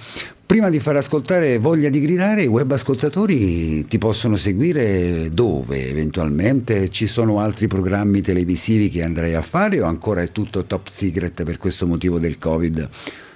Prima 0.52 0.68
di 0.68 0.80
far 0.80 0.96
ascoltare 0.96 1.56
Voglia 1.56 1.88
di 1.88 1.98
gridare, 1.98 2.42
i 2.42 2.46
web 2.46 2.70
ascoltatori 2.72 3.86
ti 3.86 3.96
possono 3.96 4.36
seguire 4.36 5.30
dove 5.32 5.88
eventualmente? 5.88 6.90
Ci 6.90 7.06
sono 7.06 7.40
altri 7.40 7.68
programmi 7.68 8.20
televisivi 8.20 8.90
che 8.90 9.02
andrei 9.02 9.32
a 9.32 9.40
fare 9.40 9.80
o 9.80 9.86
ancora 9.86 10.20
è 10.20 10.30
tutto 10.30 10.64
top 10.64 10.88
secret 10.88 11.42
per 11.44 11.56
questo 11.56 11.86
motivo 11.86 12.18
del 12.18 12.36
Covid? 12.36 12.86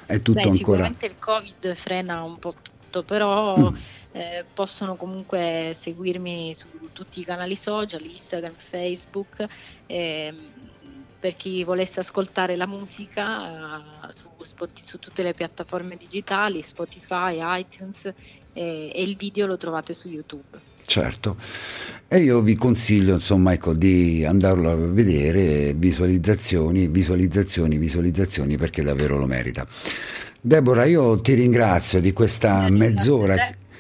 È 0.05 0.21
tutto 0.21 0.43
Beh, 0.43 0.49
ancora... 0.51 0.85
Sicuramente 0.85 1.07
il 1.07 1.15
Covid 1.19 1.75
frena 1.75 2.23
un 2.23 2.39
po' 2.39 2.55
tutto, 2.61 3.03
però 3.03 3.71
mm. 3.71 3.75
eh, 4.13 4.45
possono 4.53 4.97
comunque 4.97 5.73
seguirmi 5.75 6.55
su 6.55 6.67
tutti 6.93 7.21
i 7.21 7.25
canali 7.25 7.57
social, 7.57 8.05
Instagram, 8.05 8.53
Facebook. 8.55 9.43
Eh, 9.87 10.35
per 11.27 11.35
chi 11.35 11.65
volesse 11.65 11.99
ascoltare 11.99 12.55
la 12.55 12.69
musica 12.69 13.83
uh, 14.07 14.13
su, 14.13 14.29
su, 14.39 14.99
tutte 15.01 15.25
le 15.25 15.35
piattaforme 15.35 15.97
digitali, 15.97 16.63
Spotify, 16.63 17.41
iTunes 17.59 18.05
e, 18.53 18.93
e, 18.95 19.03
il 19.03 19.17
video 19.17 19.49
lo 19.49 19.57
trovate 19.57 19.93
su 19.93 20.09
YouTube. 20.09 20.57
Certo, 20.85 21.37
e 22.07 22.21
io 22.21 22.43
vi 22.43 22.55
consiglio 22.55 23.15
insomma 23.15 23.53
ecco, 23.55 23.75
di 23.75 24.25
andarlo 24.25 24.71
a 24.71 24.77
vedere, 24.77 25.73
visualizzazioni, 25.73 26.87
visualizzazioni, 26.87 27.77
visualizzazioni 27.77 28.57
perché 28.57 28.85
davvero 28.85 29.19
lo 29.19 29.27
merita. 29.27 29.67
Deborah, 30.41 30.85
io 30.85 31.21
ti 31.21 31.35
ringrazio 31.35 32.01
di 32.01 32.13
questa 32.13 32.69
mezz'ora 32.71 33.35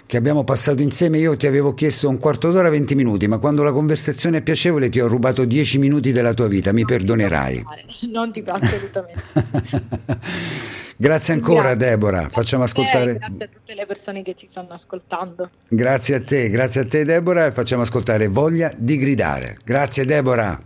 che 0.06 0.16
abbiamo 0.16 0.44
passato 0.44 0.82
insieme, 0.82 1.18
io 1.18 1.36
ti 1.36 1.46
avevo 1.46 1.74
chiesto 1.74 2.08
un 2.08 2.18
quarto 2.18 2.52
d'ora, 2.52 2.70
20 2.70 2.94
minuti, 2.94 3.26
ma 3.26 3.38
quando 3.38 3.62
la 3.64 3.72
conversazione 3.72 4.38
è 4.38 4.42
piacevole 4.42 4.88
ti 4.88 5.00
ho 5.00 5.08
rubato 5.08 5.44
10 5.44 5.78
minuti 5.78 6.12
della 6.12 6.32
tua 6.32 6.46
vita, 6.46 6.72
mi 6.72 6.82
non 6.82 6.90
perdonerai. 6.90 7.64
non 8.12 8.32
ti 8.32 8.42
assolutamente. 8.46 9.22
grazie 10.96 11.34
ancora 11.34 11.74
grazie. 11.74 11.90
Deborah, 11.90 12.28
facciamo 12.28 12.62
ascoltare... 12.62 13.16
Grazie 13.16 13.44
a 13.44 13.48
tutte 13.48 13.74
le 13.74 13.86
persone 13.86 14.22
che 14.22 14.34
ci 14.34 14.46
stanno 14.48 14.70
ascoltando. 14.70 15.50
Grazie 15.68 16.14
a 16.14 16.22
te, 16.22 16.48
grazie 16.48 16.82
a 16.82 16.86
te 16.86 17.04
Deborah 17.04 17.46
e 17.46 17.52
facciamo 17.52 17.82
ascoltare 17.82 18.28
Voglia 18.28 18.72
di 18.76 18.96
gridare. 18.96 19.58
Grazie 19.64 20.04
Deborah. 20.04 20.58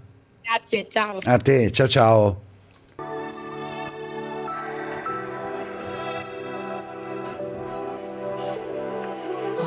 Grazie, 0.42 0.86
ciao. 0.90 1.18
A 1.22 1.38
te, 1.38 1.70
ciao 1.70 1.88
ciao. 1.88 2.49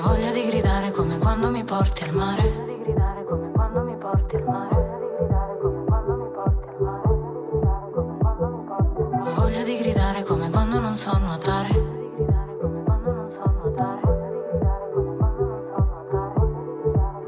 Voglia 0.04 0.32
di 0.32 0.46
gridare 0.46 0.92
come 0.92 1.18
quando 1.18 1.50
mi 1.50 1.64
porti 1.64 2.04
al 2.04 2.14
mare. 2.14 2.44
Di 2.44 2.82
gridare 2.84 3.24
come 3.24 3.52
quando 3.52 3.84
mi 3.84 3.98
porti 3.98 4.36
al 4.36 4.44
mare. 4.44 4.76
Ho 9.22 9.34
voglia 9.36 9.64
di 9.64 9.78
gridare 9.78 10.24
come 10.24 10.50
quando 10.50 10.80
non 10.80 10.94
so 10.94 11.18
nuotare. 11.18 12.02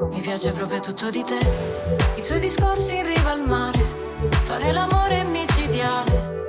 Mi 0.09 0.19
piace 0.21 0.51
proprio 0.51 0.79
tutto 0.81 1.09
di 1.09 1.23
te, 1.23 1.39
i 2.15 2.21
tuoi 2.21 2.39
discorsi 2.39 2.97
in 2.97 3.05
riva 3.05 3.31
al 3.31 3.41
mare, 3.41 3.79
fare 4.43 4.71
l'amore 4.71 5.23
micidiale, 5.23 6.44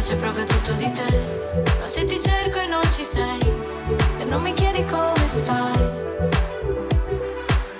piace 0.00 0.16
proprio 0.16 0.44
tutto 0.46 0.72
di 0.72 0.90
te. 0.92 1.62
Ma 1.78 1.84
se 1.84 2.06
ti 2.06 2.18
cerco 2.18 2.58
e 2.58 2.66
non 2.66 2.80
ci 2.90 3.04
sei, 3.04 3.38
e 4.18 4.24
non 4.24 4.40
mi 4.40 4.54
chiedi 4.54 4.82
come 4.86 5.26
stai, 5.26 5.78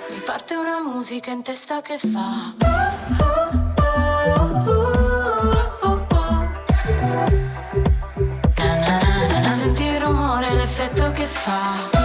mi 0.09 0.19
parte 0.23 0.53
una 0.55 0.79
musica 0.81 1.31
in 1.31 1.41
testa 1.41 1.81
che 1.81 1.97
fa. 1.97 2.53
Senti 9.57 9.83
il 9.83 9.99
rumore, 9.99 10.53
l'effetto 10.53 11.11
che 11.13 11.25
fa. 11.25 12.00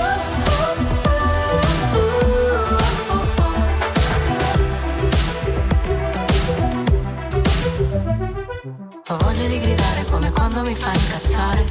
Quando 10.56 10.70
mi 10.70 10.76
fai 10.76 10.96
incazzare. 10.96 11.64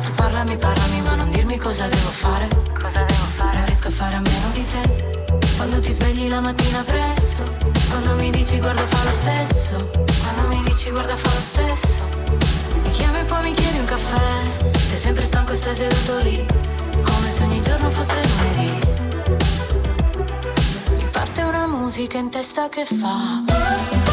Tu 0.00 0.10
parlami, 0.16 0.56
parlami, 0.56 1.00
ma 1.02 1.14
non 1.16 1.28
dirmi 1.28 1.58
cosa 1.58 1.86
devo 1.86 2.08
fare. 2.08 2.48
Cosa 2.80 3.02
devo 3.02 3.24
fare? 3.36 3.56
Non 3.58 3.66
riesco 3.66 3.88
a 3.88 3.90
fare 3.90 4.16
a 4.16 4.20
meno 4.20 4.48
di 4.54 4.64
te. 4.64 5.36
Quando 5.58 5.80
ti 5.80 5.90
svegli 5.90 6.28
la 6.28 6.40
mattina 6.40 6.82
presto. 6.84 7.44
Quando 7.90 8.14
mi 8.14 8.30
dici 8.30 8.58
guarda 8.58 8.86
fa 8.86 9.04
lo 9.04 9.10
stesso. 9.10 9.90
Quando 9.92 10.48
mi 10.48 10.62
dici 10.62 10.88
guarda 10.88 11.14
fa 11.14 11.28
lo 11.28 11.40
stesso. 11.40 12.08
Mi 12.82 12.88
chiami 12.88 13.18
e 13.18 13.24
poi 13.24 13.42
mi 13.42 13.52
chiedi 13.52 13.78
un 13.80 13.84
caffè. 13.84 14.78
Sei 14.78 14.96
sempre 14.96 15.26
stanco 15.26 15.52
e 15.52 15.56
stai 15.56 15.74
seduto 15.74 16.18
lì. 16.20 16.46
Come 17.02 17.30
se 17.30 17.42
ogni 17.42 17.60
giorno 17.60 17.90
fosse 17.90 18.18
lunedì. 18.26 18.86
Mi 20.96 21.04
parte 21.10 21.42
una 21.42 21.66
musica 21.66 22.16
in 22.16 22.30
testa 22.30 22.70
che 22.70 22.86
fa. 22.86 24.07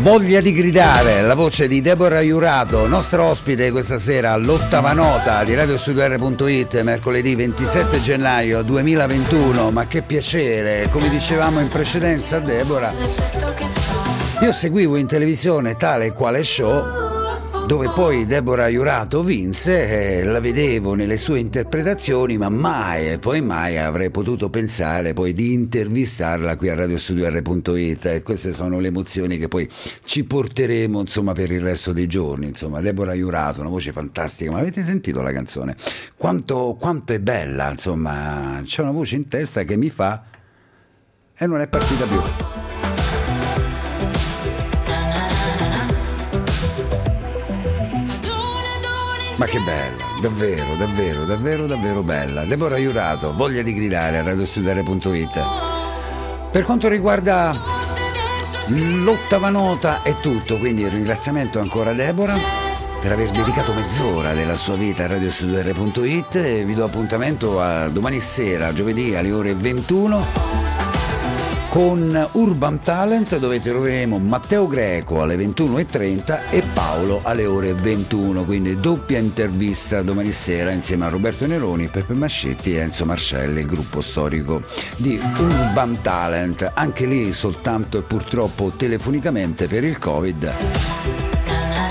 Voglia 0.00 0.40
di 0.40 0.52
gridare, 0.54 1.20
la 1.20 1.34
voce 1.34 1.68
di 1.68 1.82
Deborah 1.82 2.22
Iurato, 2.22 2.86
nostra 2.86 3.22
ospite 3.22 3.70
questa 3.70 3.98
sera 3.98 4.32
all'ottava 4.32 4.94
nota 4.94 5.44
di 5.44 5.54
radiostudio.it, 5.54 6.80
mercoledì 6.80 7.34
27 7.34 8.00
gennaio 8.00 8.62
2021. 8.62 9.70
Ma 9.70 9.86
che 9.86 10.00
piacere, 10.00 10.88
come 10.88 11.10
dicevamo 11.10 11.60
in 11.60 11.68
precedenza 11.68 12.38
Deborah, 12.38 12.94
io 14.40 14.52
seguivo 14.52 14.96
in 14.96 15.06
televisione 15.06 15.76
tale 15.76 16.06
e 16.06 16.12
quale 16.12 16.44
show 16.44 17.09
dove 17.70 17.88
poi 17.94 18.26
Deborah 18.26 18.66
Iurato 18.66 19.22
vinse 19.22 20.18
e 20.18 20.24
la 20.24 20.40
vedevo 20.40 20.94
nelle 20.94 21.16
sue 21.16 21.38
interpretazioni, 21.38 22.36
ma 22.36 22.48
mai 22.48 23.12
e 23.12 23.18
poi 23.20 23.42
mai 23.42 23.78
avrei 23.78 24.10
potuto 24.10 24.50
pensare 24.50 25.12
poi 25.12 25.32
di 25.32 25.52
intervistarla 25.52 26.56
qui 26.56 26.68
a 26.68 26.74
radiostudio.it 26.74 28.06
e 28.06 28.22
queste 28.22 28.54
sono 28.54 28.80
le 28.80 28.88
emozioni 28.88 29.38
che 29.38 29.46
poi 29.46 29.68
ci 30.02 30.24
porteremo 30.24 30.98
insomma 30.98 31.32
per 31.32 31.52
il 31.52 31.60
resto 31.60 31.92
dei 31.92 32.08
giorni, 32.08 32.48
insomma 32.48 32.80
Deborah 32.80 33.14
Iurato, 33.14 33.60
una 33.60 33.70
voce 33.70 33.92
fantastica, 33.92 34.50
ma 34.50 34.58
avete 34.58 34.82
sentito 34.82 35.22
la 35.22 35.30
canzone? 35.30 35.76
Quanto, 36.16 36.76
quanto 36.76 37.12
è 37.12 37.20
bella, 37.20 37.70
insomma, 37.70 38.60
c'è 38.64 38.82
una 38.82 38.90
voce 38.90 39.14
in 39.14 39.28
testa 39.28 39.62
che 39.62 39.76
mi 39.76 39.90
fa 39.90 40.24
e 41.36 41.46
non 41.46 41.60
è 41.60 41.68
partita 41.68 42.04
più. 42.04 42.69
Che 49.50 49.58
bella, 49.58 50.04
davvero, 50.20 50.76
davvero, 50.76 51.24
davvero, 51.24 51.66
davvero 51.66 52.02
bella. 52.04 52.44
Deborah 52.44 52.78
Iurato, 52.78 53.34
voglia 53.34 53.62
di 53.62 53.74
gridare 53.74 54.18
a 54.18 54.22
radiostudiare.it. 54.22 55.40
Per 56.52 56.62
quanto 56.62 56.88
riguarda 56.88 57.52
l'ottava 58.68 59.48
nota 59.48 60.04
è 60.04 60.14
tutto, 60.20 60.56
quindi 60.56 60.82
il 60.82 60.90
ringraziamento 60.92 61.58
ancora 61.58 61.90
a 61.90 61.94
Deborah 61.94 62.38
per 63.00 63.10
aver 63.10 63.32
dedicato 63.32 63.72
mezz'ora 63.72 64.34
della 64.34 64.54
sua 64.54 64.76
vita 64.76 65.02
a 65.02 65.08
radiostudiare.it 65.08 66.34
e 66.36 66.64
vi 66.64 66.74
do 66.74 66.84
appuntamento 66.84 67.60
a 67.60 67.88
domani 67.88 68.20
sera, 68.20 68.72
giovedì 68.72 69.16
alle 69.16 69.32
ore 69.32 69.54
21 69.54 70.99
con 71.70 72.28
Urban 72.32 72.82
Talent 72.82 73.38
dove 73.38 73.60
troveremo 73.60 74.18
Matteo 74.18 74.66
Greco 74.66 75.22
alle 75.22 75.36
21.30 75.36 76.50
e 76.50 76.64
Paolo 76.74 77.20
alle 77.22 77.46
ore 77.46 77.74
21, 77.74 78.42
quindi 78.42 78.80
doppia 78.80 79.18
intervista 79.18 80.02
domani 80.02 80.32
sera 80.32 80.72
insieme 80.72 81.06
a 81.06 81.08
Roberto 81.08 81.46
Neroni, 81.46 81.86
Peppe 81.86 82.14
Mascetti 82.14 82.74
e 82.74 82.80
Enzo 82.80 83.04
Marcelli, 83.04 83.64
gruppo 83.64 84.00
storico 84.00 84.62
di 84.96 85.16
Urban 85.38 86.00
Talent, 86.02 86.72
anche 86.74 87.06
lì 87.06 87.32
soltanto 87.32 87.98
e 87.98 88.02
purtroppo 88.02 88.72
telefonicamente 88.76 89.68
per 89.68 89.84
il 89.84 89.96
Covid. 89.96 91.19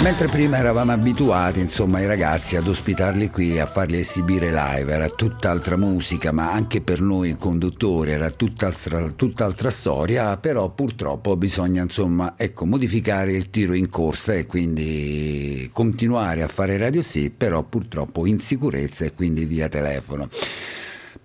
Mentre 0.01 0.27
prima 0.27 0.57
eravamo 0.57 0.93
abituati, 0.93 1.59
insomma, 1.59 1.99
i 1.99 2.07
ragazzi 2.07 2.55
ad 2.55 2.65
ospitarli 2.67 3.29
qui, 3.29 3.59
a 3.59 3.65
farli 3.65 3.99
esibire 3.99 4.49
live, 4.49 4.93
era 4.93 5.09
tutt'altra 5.09 5.75
musica, 5.75 6.31
ma 6.31 6.51
anche 6.53 6.79
per 6.79 7.01
noi 7.01 7.35
conduttori 7.35 8.11
era 8.11 8.31
tutt'altra, 8.31 9.11
tutt'altra 9.11 9.69
storia, 9.69 10.37
però 10.37 10.69
purtroppo 10.69 11.35
bisogna, 11.35 11.83
insomma, 11.83 12.35
ecco, 12.37 12.65
modificare 12.65 13.33
il 13.33 13.49
tiro 13.49 13.73
in 13.73 13.89
corsa 13.89 14.33
e 14.33 14.45
quindi 14.45 15.69
continuare 15.73 16.43
a 16.43 16.47
fare 16.47 16.77
radio 16.77 17.01
sì, 17.01 17.29
però 17.29 17.61
purtroppo 17.63 18.25
in 18.25 18.39
sicurezza 18.39 19.03
e 19.03 19.13
quindi 19.13 19.43
via 19.43 19.67
telefono. 19.67 20.29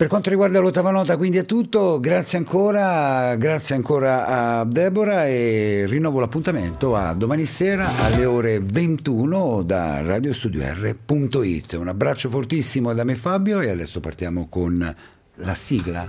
Per 0.04 0.12
quanto 0.12 0.28
riguarda 0.28 0.60
l'ottava 0.60 0.90
nota, 0.90 1.16
quindi 1.16 1.38
è 1.38 1.46
tutto. 1.46 1.98
Grazie 1.98 2.36
ancora, 2.36 3.34
grazie 3.36 3.74
ancora 3.74 4.26
a 4.58 4.64
Deborah 4.66 5.26
e 5.26 5.86
rinnovo 5.88 6.20
l'appuntamento 6.20 6.94
a 6.94 7.14
domani 7.14 7.46
sera 7.46 7.88
alle 7.96 8.26
ore 8.26 8.60
21 8.60 9.62
da 9.62 10.02
radiostudio.it. 10.02 11.72
Un 11.80 11.88
abbraccio 11.88 12.28
fortissimo 12.28 12.92
da 12.92 13.02
me 13.02 13.14
Fabio 13.14 13.60
e 13.60 13.70
adesso 13.70 14.00
partiamo 14.00 14.46
con 14.50 14.94
la 15.36 15.54
sigla. 15.54 16.06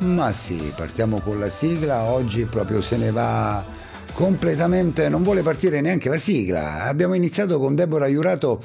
Ma 0.00 0.30
sì, 0.32 0.70
partiamo 0.76 1.20
con 1.20 1.38
la 1.38 1.48
sigla. 1.48 2.02
Oggi 2.02 2.44
proprio 2.44 2.82
se 2.82 2.98
ne 2.98 3.10
va 3.10 3.64
completamente, 4.12 5.08
non 5.08 5.22
vuole 5.22 5.40
partire 5.40 5.80
neanche 5.80 6.10
la 6.10 6.18
sigla. 6.18 6.84
Abbiamo 6.84 7.14
iniziato 7.14 7.58
con 7.58 7.74
Deborah 7.74 8.06
Iurato 8.06 8.62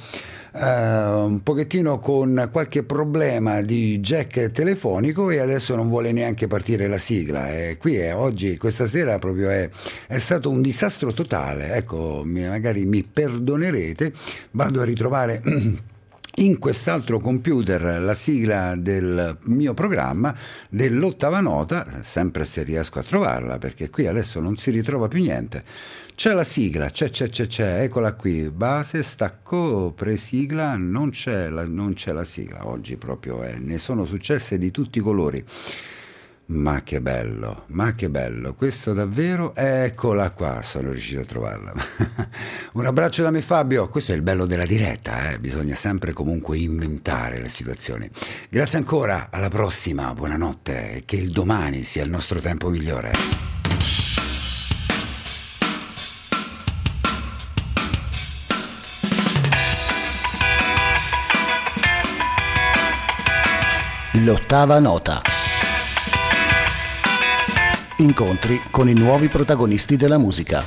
eh, 0.57 1.05
un 1.25 1.43
pochettino 1.43 1.99
con 1.99 2.49
qualche 2.51 2.83
problema 2.83 3.61
di 3.61 3.99
jack 3.99 4.51
telefonico 4.51 5.29
e 5.29 5.39
adesso 5.39 5.75
non 5.75 5.89
vuole 5.89 6.11
neanche 6.11 6.47
partire 6.47 6.87
la 6.87 6.97
sigla. 6.97 7.51
E 7.51 7.77
qui 7.77 7.95
è 7.97 8.15
oggi, 8.15 8.57
questa 8.57 8.85
sera 8.85 9.19
proprio 9.19 9.49
è, 9.49 9.69
è 10.07 10.17
stato 10.17 10.49
un 10.49 10.61
disastro 10.61 11.11
totale. 11.11 11.73
Ecco, 11.73 12.23
magari 12.25 12.85
mi 12.85 13.03
perdonerete, 13.03 14.13
vado 14.51 14.81
a 14.81 14.85
ritrovare. 14.85 15.41
In 16.37 16.59
quest'altro 16.59 17.19
computer 17.19 18.01
la 18.01 18.13
sigla 18.13 18.75
del 18.75 19.37
mio 19.43 19.73
programma 19.73 20.35
dell'ottava 20.69 21.39
nota, 21.39 22.01
sempre 22.01 22.43
se 22.43 22.63
riesco 22.63 22.99
a 22.99 23.03
trovarla, 23.03 23.57
perché 23.57 23.89
qui 23.89 24.05
adesso 24.05 24.41
non 24.41 24.57
si 24.57 24.69
ritrova 24.69 25.07
più 25.07 25.21
niente. 25.21 25.63
C'è 26.15 26.33
la 26.33 26.45
sigla, 26.45 26.89
c'è, 26.89 27.09
c'è, 27.09 27.27
c'è, 27.27 27.45
c'è, 27.45 27.81
eccola 27.81 28.13
qui, 28.13 28.49
base, 28.49 29.03
stacco, 29.03 29.91
presigla, 29.93 30.77
non 30.77 31.09
c'è 31.09 31.49
la, 31.49 31.67
non 31.67 31.93
c'è 31.93 32.13
la 32.13 32.23
sigla, 32.23 32.65
oggi 32.67 32.95
proprio 32.95 33.43
è, 33.43 33.57
ne 33.57 33.77
sono 33.77 34.05
successe 34.05 34.57
di 34.57 34.71
tutti 34.71 34.99
i 34.99 35.01
colori. 35.01 35.43
Ma 36.47 36.83
che 36.83 37.01
bello, 37.01 37.63
ma 37.67 37.91
che 37.91 38.09
bello, 38.09 38.53
questo 38.53 38.93
davvero, 38.93 39.53
eccola 39.55 40.31
qua, 40.31 40.61
sono 40.61 40.91
riuscito 40.91 41.19
a 41.19 41.25
trovarla. 41.25 41.73
Un 42.73 42.85
abbraccio 42.85 43.21
da 43.21 43.29
me 43.29 43.41
Fabio, 43.41 43.89
questo 43.89 44.13
è 44.13 44.15
il 44.15 44.21
bello 44.21 44.45
della 44.45 44.65
diretta, 44.65 45.31
eh? 45.31 45.39
bisogna 45.39 45.75
sempre 45.75 46.13
comunque 46.13 46.57
inventare 46.57 47.41
le 47.41 47.49
situazioni. 47.49 48.09
Grazie 48.49 48.77
ancora, 48.77 49.27
alla 49.31 49.49
prossima, 49.49 50.13
buonanotte 50.13 50.93
e 50.93 51.03
che 51.03 51.17
il 51.17 51.31
domani 51.31 51.83
sia 51.83 52.05
il 52.05 52.09
nostro 52.09 52.39
tempo 52.39 52.69
migliore. 52.69 54.24
L'ottava 64.23 64.79
nota. 64.79 65.21
Incontri 67.97 68.61
con 68.71 68.87
i 68.87 68.93
nuovi 68.93 69.27
protagonisti 69.27 69.97
della 69.97 70.17
musica. 70.17 70.63